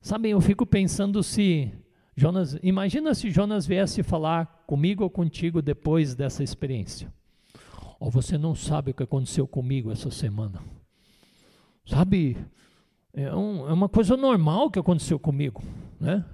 Sabem, 0.02 0.32
eu 0.32 0.42
fico 0.42 0.66
pensando 0.66 1.22
se 1.22 1.72
Jonas, 2.16 2.58
imagina 2.64 3.14
se 3.14 3.30
Jonas 3.30 3.66
viesse 3.66 4.02
falar 4.04 4.64
comigo 4.66 5.04
ou 5.04 5.10
contigo 5.10 5.62
depois 5.62 6.16
dessa 6.16 6.44
experiência. 6.44 7.12
Ou 8.02 8.10
você 8.10 8.36
não 8.36 8.56
sabe 8.56 8.90
o 8.90 8.94
que 8.96 9.04
aconteceu 9.04 9.46
comigo 9.46 9.92
essa 9.92 10.10
semana. 10.10 10.60
Sabe, 11.86 12.36
é, 13.14 13.32
um, 13.32 13.70
é 13.70 13.72
uma 13.72 13.88
coisa 13.88 14.18
normal 14.18 14.72
que 14.72 14.80
aconteceu 14.80 15.20
comigo, 15.20 15.62
né? 16.00 16.26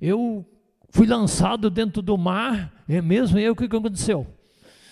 Eu 0.00 0.44
fui 0.88 1.06
lançado 1.06 1.70
dentro 1.70 2.02
do 2.02 2.18
mar, 2.18 2.74
é 2.88 3.00
mesmo? 3.00 3.38
E 3.38 3.42
aí 3.42 3.50
o 3.50 3.54
que, 3.54 3.68
que 3.68 3.76
aconteceu? 3.76 4.26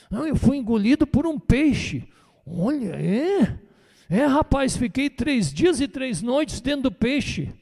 Não, 0.08 0.24
eu 0.24 0.36
fui 0.36 0.58
engolido 0.58 1.04
por 1.04 1.26
um 1.26 1.36
peixe. 1.36 2.08
Olha, 2.46 2.94
é. 2.94 3.58
É, 4.08 4.24
rapaz, 4.24 4.76
fiquei 4.76 5.10
três 5.10 5.52
dias 5.52 5.80
e 5.80 5.88
três 5.88 6.22
noites 6.22 6.60
dentro 6.60 6.82
do 6.82 6.92
peixe. 6.92 7.52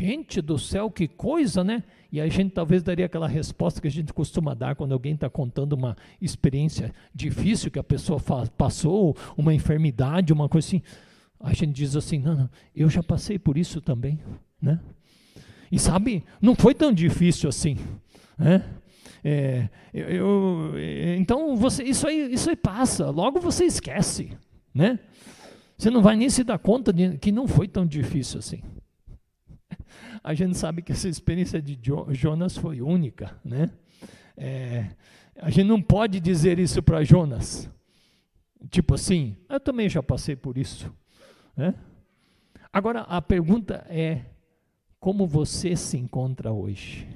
Gente 0.00 0.40
do 0.40 0.58
céu, 0.58 0.90
que 0.90 1.06
coisa, 1.06 1.62
né? 1.62 1.84
E 2.10 2.22
a 2.22 2.26
gente 2.26 2.52
talvez 2.52 2.82
daria 2.82 3.04
aquela 3.04 3.28
resposta 3.28 3.82
que 3.82 3.86
a 3.86 3.90
gente 3.90 4.14
costuma 4.14 4.54
dar 4.54 4.74
quando 4.74 4.92
alguém 4.92 5.12
está 5.12 5.28
contando 5.28 5.74
uma 5.74 5.94
experiência 6.18 6.90
difícil 7.14 7.70
que 7.70 7.78
a 7.78 7.84
pessoa 7.84 8.18
passou, 8.56 9.14
uma 9.36 9.52
enfermidade, 9.52 10.32
uma 10.32 10.48
coisa 10.48 10.66
assim. 10.66 10.82
A 11.38 11.52
gente 11.52 11.72
diz 11.72 11.96
assim, 11.96 12.18
não, 12.18 12.34
não, 12.34 12.50
eu 12.74 12.88
já 12.88 13.02
passei 13.02 13.38
por 13.38 13.58
isso 13.58 13.78
também, 13.82 14.18
né? 14.60 14.80
E 15.70 15.78
sabe, 15.78 16.24
não 16.40 16.54
foi 16.54 16.74
tão 16.74 16.90
difícil 16.94 17.46
assim, 17.46 17.76
né? 18.38 18.64
É, 19.22 19.68
eu, 19.92 20.08
eu, 20.08 20.74
então 21.18 21.54
você, 21.56 21.84
isso 21.84 22.08
aí, 22.08 22.32
isso 22.32 22.48
aí 22.48 22.56
passa. 22.56 23.10
Logo 23.10 23.38
você 23.38 23.66
esquece, 23.66 24.32
né? 24.72 24.98
Você 25.76 25.90
não 25.90 26.00
vai 26.00 26.16
nem 26.16 26.30
se 26.30 26.42
dar 26.42 26.58
conta 26.58 26.90
de 26.90 27.18
que 27.18 27.30
não 27.30 27.46
foi 27.46 27.68
tão 27.68 27.84
difícil 27.84 28.38
assim. 28.38 28.62
A 30.22 30.34
gente 30.34 30.56
sabe 30.56 30.82
que 30.82 30.92
essa 30.92 31.08
experiência 31.08 31.60
de 31.60 31.78
Jonas 32.10 32.56
foi 32.56 32.80
única, 32.80 33.38
né? 33.44 33.70
É, 34.36 34.90
a 35.36 35.50
gente 35.50 35.66
não 35.66 35.80
pode 35.80 36.20
dizer 36.20 36.58
isso 36.58 36.82
para 36.82 37.02
Jonas, 37.02 37.70
tipo 38.70 38.94
assim, 38.94 39.36
eu 39.48 39.58
também 39.58 39.88
já 39.88 40.02
passei 40.02 40.36
por 40.36 40.58
isso, 40.58 40.92
né? 41.56 41.74
Agora 42.72 43.00
a 43.00 43.20
pergunta 43.20 43.84
é 43.88 44.24
como 45.00 45.26
você 45.26 45.74
se 45.74 45.96
encontra 45.96 46.52
hoje? 46.52 47.08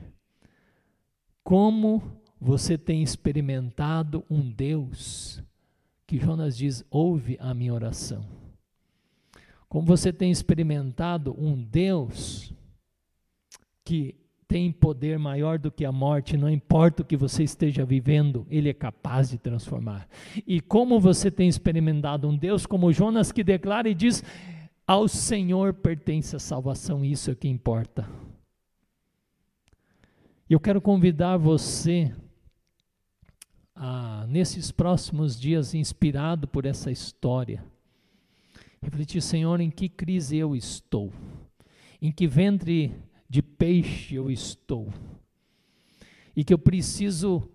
Como 1.42 2.02
você 2.40 2.78
tem 2.78 3.02
experimentado 3.02 4.24
um 4.30 4.50
Deus 4.50 5.42
que 6.06 6.18
Jonas 6.18 6.56
diz: 6.56 6.84
ouve 6.90 7.36
a 7.40 7.52
minha 7.52 7.74
oração? 7.74 8.24
Como 9.68 9.86
você 9.86 10.12
tem 10.12 10.30
experimentado 10.30 11.34
um 11.38 11.62
Deus 11.62 12.52
que 13.84 14.14
tem 14.46 14.70
poder 14.70 15.18
maior 15.18 15.58
do 15.58 15.70
que 15.70 15.84
a 15.84 15.92
morte, 15.92 16.36
não 16.36 16.48
importa 16.48 17.02
o 17.02 17.04
que 17.04 17.16
você 17.16 17.42
esteja 17.42 17.84
vivendo, 17.84 18.46
Ele 18.48 18.68
é 18.68 18.74
capaz 18.74 19.30
de 19.30 19.38
transformar. 19.38 20.08
E 20.46 20.60
como 20.60 21.00
você 21.00 21.30
tem 21.30 21.48
experimentado 21.48 22.28
um 22.28 22.36
Deus 22.36 22.66
como 22.66 22.92
Jonas 22.92 23.32
que 23.32 23.42
declara 23.42 23.88
e 23.88 23.94
diz: 23.94 24.22
Ao 24.86 25.08
Senhor 25.08 25.74
pertence 25.74 26.36
a 26.36 26.38
salvação, 26.38 27.04
isso 27.04 27.30
é 27.30 27.32
o 27.32 27.36
que 27.36 27.48
importa. 27.48 28.08
Eu 30.48 30.60
quero 30.60 30.80
convidar 30.80 31.36
você 31.36 32.14
a, 33.74 34.26
nesses 34.28 34.70
próximos 34.70 35.40
dias, 35.40 35.74
inspirado 35.74 36.46
por 36.46 36.64
essa 36.64 36.90
história, 36.90 37.64
refletir, 38.80 39.20
Senhor, 39.20 39.60
em 39.60 39.70
que 39.70 39.88
crise 39.88 40.36
eu 40.36 40.54
estou, 40.54 41.12
em 42.00 42.12
que 42.12 42.26
ventre 42.26 42.94
de 43.34 43.42
peixe 43.42 44.14
eu 44.14 44.30
estou, 44.30 44.92
e 46.36 46.44
que 46.44 46.54
eu 46.54 46.58
preciso 46.58 47.50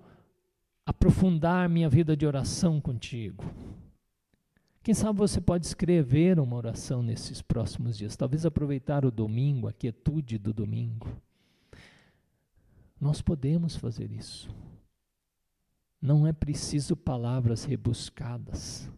aprofundar 0.86 1.70
minha 1.70 1.88
vida 1.88 2.18
de 2.18 2.26
oração 2.26 2.82
contigo. 2.82 3.46
Quem 4.84 4.94
sabe 4.94 5.18
você 5.18 5.40
pode 5.40 5.66
escrever 5.66 6.38
uma 6.38 6.58
oração 6.58 7.02
nesses 7.02 7.42
próximos 7.42 7.98
dias, 7.98 8.18
talvez 8.18 8.46
aproveitar 8.46 9.06
o 9.06 9.12
domingo, 9.12 9.70
a 9.70 9.72
quietude 9.72 10.38
do 10.38 10.54
domingo 10.54 11.08
nós 13.00 13.22
podemos 13.22 13.78
fazer 13.78 14.12
isso. 14.12 14.54
Não 16.02 16.28
é 16.28 16.34
preciso 16.34 16.98
palavras 16.98 17.64
rebuscadas. 17.64 18.92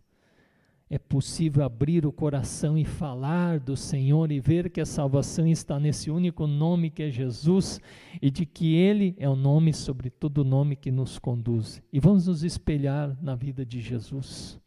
É 0.94 1.00
possível 1.00 1.64
abrir 1.64 2.06
o 2.06 2.12
coração 2.12 2.78
e 2.78 2.84
falar 2.84 3.62
do 3.62 3.78
Senhor 3.78 4.30
e 4.30 4.42
ver 4.42 4.70
que 4.70 4.82
a 4.82 4.86
salvação 4.86 5.48
está 5.48 5.80
nesse 5.80 6.12
único 6.12 6.46
nome 6.46 6.90
que 6.90 7.04
é 7.04 7.10
Jesus 7.10 7.80
e 8.22 8.30
de 8.30 8.46
que 8.46 8.76
Ele 8.76 9.16
é 9.18 9.30
o 9.30 9.36
nome 9.38 9.72
sobre 9.72 10.10
todo 10.10 10.44
nome 10.44 10.76
que 10.76 10.92
nos 10.92 11.18
conduz. 11.18 11.82
E 11.94 12.00
vamos 12.02 12.28
nos 12.28 12.44
espelhar 12.44 13.18
na 13.22 13.36
vida 13.36 13.66
de 13.66 13.80
Jesus, 13.80 14.60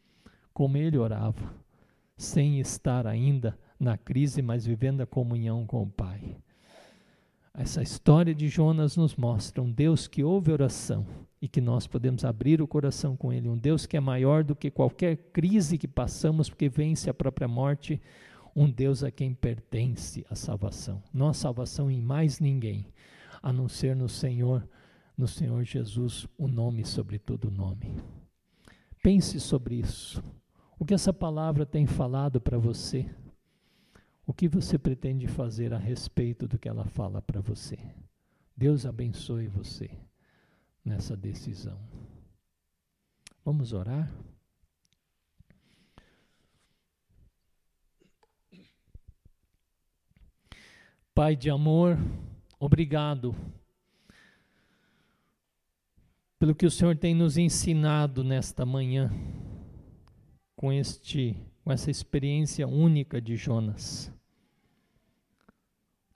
como 0.54 0.78
Ele 0.78 0.96
orava, 0.96 1.54
sem 2.16 2.58
estar 2.58 3.06
ainda 3.06 3.54
na 3.78 3.98
crise, 3.98 4.40
mas 4.40 4.64
vivendo 4.64 5.02
a 5.02 5.06
comunhão 5.06 5.66
com 5.66 5.82
o 5.82 5.90
Pai. 5.90 6.38
Essa 7.52 7.82
história 7.82 8.34
de 8.34 8.48
Jonas 8.48 8.96
nos 8.96 9.14
mostra 9.14 9.62
um 9.62 9.70
Deus 9.70 10.08
que 10.08 10.24
ouve 10.24 10.50
oração 10.50 11.04
e 11.44 11.48
que 11.48 11.60
nós 11.60 11.86
podemos 11.86 12.24
abrir 12.24 12.62
o 12.62 12.66
coração 12.66 13.18
com 13.18 13.30
Ele. 13.30 13.50
Um 13.50 13.58
Deus 13.58 13.84
que 13.84 13.98
é 13.98 14.00
maior 14.00 14.42
do 14.42 14.56
que 14.56 14.70
qualquer 14.70 15.14
crise 15.30 15.76
que 15.76 15.86
passamos, 15.86 16.48
porque 16.48 16.70
vence 16.70 17.10
a 17.10 17.12
própria 17.12 17.46
morte. 17.46 18.00
Um 18.56 18.70
Deus 18.70 19.04
a 19.04 19.10
quem 19.10 19.34
pertence 19.34 20.24
a 20.30 20.34
salvação. 20.34 21.02
Não 21.12 21.28
a 21.28 21.34
salvação 21.34 21.90
em 21.90 22.00
mais 22.00 22.40
ninguém, 22.40 22.86
a 23.42 23.52
não 23.52 23.68
ser 23.68 23.94
no 23.94 24.08
Senhor, 24.08 24.66
no 25.18 25.28
Senhor 25.28 25.62
Jesus, 25.64 26.26
o 26.38 26.48
nome 26.48 26.82
sobre 26.82 27.18
todo 27.18 27.50
nome. 27.50 27.94
Pense 29.02 29.38
sobre 29.38 29.74
isso. 29.74 30.24
O 30.78 30.84
que 30.86 30.94
essa 30.94 31.12
palavra 31.12 31.66
tem 31.66 31.86
falado 31.86 32.40
para 32.40 32.56
você? 32.56 33.04
O 34.26 34.32
que 34.32 34.48
você 34.48 34.78
pretende 34.78 35.26
fazer 35.26 35.74
a 35.74 35.78
respeito 35.78 36.48
do 36.48 36.58
que 36.58 36.70
ela 36.70 36.86
fala 36.86 37.20
para 37.20 37.42
você? 37.42 37.78
Deus 38.56 38.86
abençoe 38.86 39.46
você 39.46 39.90
nessa 40.84 41.16
decisão. 41.16 41.78
Vamos 43.44 43.72
orar? 43.72 44.12
Pai 51.14 51.36
de 51.36 51.48
amor, 51.48 51.96
obrigado 52.58 53.34
pelo 56.38 56.54
que 56.54 56.66
o 56.66 56.70
Senhor 56.70 56.96
tem 56.96 57.14
nos 57.14 57.38
ensinado 57.38 58.24
nesta 58.24 58.66
manhã 58.66 59.10
com 60.56 60.72
este 60.72 61.36
com 61.64 61.72
essa 61.72 61.90
experiência 61.90 62.68
única 62.68 63.20
de 63.20 63.36
Jonas. 63.36 64.12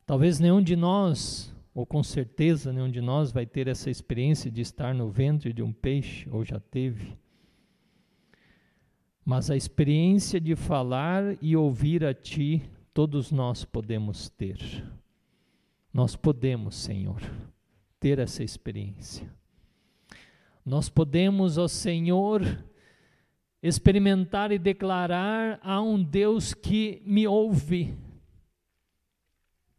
Talvez 0.05 0.39
nenhum 0.39 0.63
de 0.63 0.77
nós, 0.77 1.55
ou 1.79 1.87
com 1.87 2.03
certeza 2.03 2.73
nenhum 2.73 2.91
de 2.91 3.01
nós 3.01 3.31
vai 3.31 3.47
ter 3.47 3.69
essa 3.69 3.89
experiência 3.89 4.51
de 4.51 4.61
estar 4.61 4.93
no 4.93 5.09
ventre 5.09 5.53
de 5.53 5.63
um 5.63 5.73
peixe, 5.73 6.29
ou 6.29 6.45
já 6.45 6.59
teve. 6.59 7.17
Mas 9.25 9.49
a 9.49 9.57
experiência 9.57 10.41
de 10.41 10.57
falar 10.57 11.23
e 11.41 11.57
ouvir 11.57 12.05
a 12.05 12.13
Ti, 12.13 12.69
todos 12.93 13.31
nós 13.31 13.65
podemos 13.65 14.29
ter. 14.29 14.59
Nós 15.95 16.17
podemos, 16.17 16.75
Senhor, 16.75 17.23
ter 18.01 18.19
essa 18.19 18.43
experiência. 18.43 19.33
Nós 20.67 20.89
podemos, 20.89 21.59
ó 21.59 21.69
Senhor, 21.69 22.43
experimentar 23.63 24.51
e 24.51 24.59
declarar 24.59 25.61
a 25.63 25.81
um 25.81 26.03
Deus 26.03 26.53
que 26.55 27.01
me 27.07 27.25
ouve, 27.25 27.97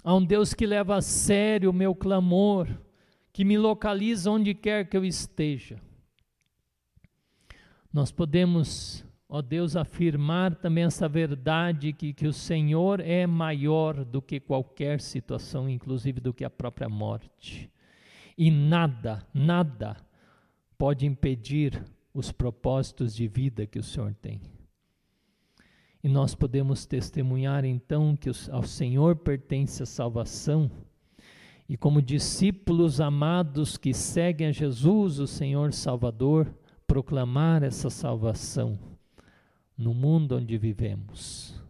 a 0.04 0.16
um 0.16 0.24
Deus 0.24 0.54
que 0.54 0.66
leva 0.66 0.96
a 0.96 1.02
sério 1.02 1.70
o 1.70 1.74
meu 1.74 1.94
clamor, 1.94 2.68
que 3.34 3.44
me 3.44 3.58
localiza 3.58 4.32
onde 4.32 4.54
quer 4.54 4.88
que 4.90 4.96
eu 4.96 5.06
esteja. 5.06 5.80
Nós 7.92 8.12
podemos, 8.12 9.04
ó 9.28 9.42
Deus, 9.42 9.76
afirmar 9.76 10.56
também 10.56 10.84
essa 10.84 11.08
verdade 11.10 11.92
que, 11.92 12.14
que 12.14 12.28
o 12.28 12.34
Senhor 12.34 13.00
é 13.00 13.26
maior 13.26 14.06
do 14.06 14.22
que 14.22 14.40
qualquer 14.40 15.02
situação, 15.02 15.70
inclusive 15.70 16.20
do 16.20 16.34
que 16.34 16.46
a 16.46 16.50
própria 16.50 16.88
morte. 16.88 17.70
E 18.38 18.50
nada, 18.50 19.28
nada 19.34 19.98
pode 20.78 21.06
impedir 21.06 21.84
os 22.14 22.32
propósitos 22.32 23.14
de 23.14 23.28
vida 23.28 23.66
que 23.66 23.80
o 23.80 23.84
Senhor 23.84 24.14
tem. 24.16 24.42
E 26.04 26.08
nós 26.08 26.34
podemos 26.34 26.86
testemunhar 26.86 27.66
então 27.66 28.16
que 28.16 28.30
ao 28.50 28.64
Senhor 28.64 29.18
pertence 29.18 29.84
a 29.84 29.86
salvação, 29.86 30.72
e 31.68 31.78
como 31.78 32.02
discípulos 32.02 33.00
amados 33.00 33.78
que 33.78 33.94
seguem 33.94 34.48
a 34.48 34.52
Jesus, 34.52 35.20
o 35.20 35.28
Senhor 35.28 35.72
Salvador, 35.72 36.52
proclamar 36.88 37.62
essa 37.62 37.92
salvação 37.92 38.80
no 39.78 39.94
mundo 39.94 40.36
onde 40.36 40.58
vivemos. 40.58 41.62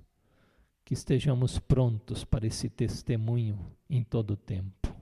Que 0.86 0.94
estejamos 0.94 1.60
prontos 1.60 2.24
para 2.24 2.48
esse 2.48 2.70
testemunho 2.70 3.60
em 3.90 4.02
todo 4.04 4.32
o 4.32 4.38
tempo. 4.38 4.96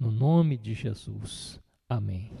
No 0.00 0.10
nome 0.10 0.56
de 0.56 0.72
Jesus. 0.72 1.60
Amém. 1.88 2.32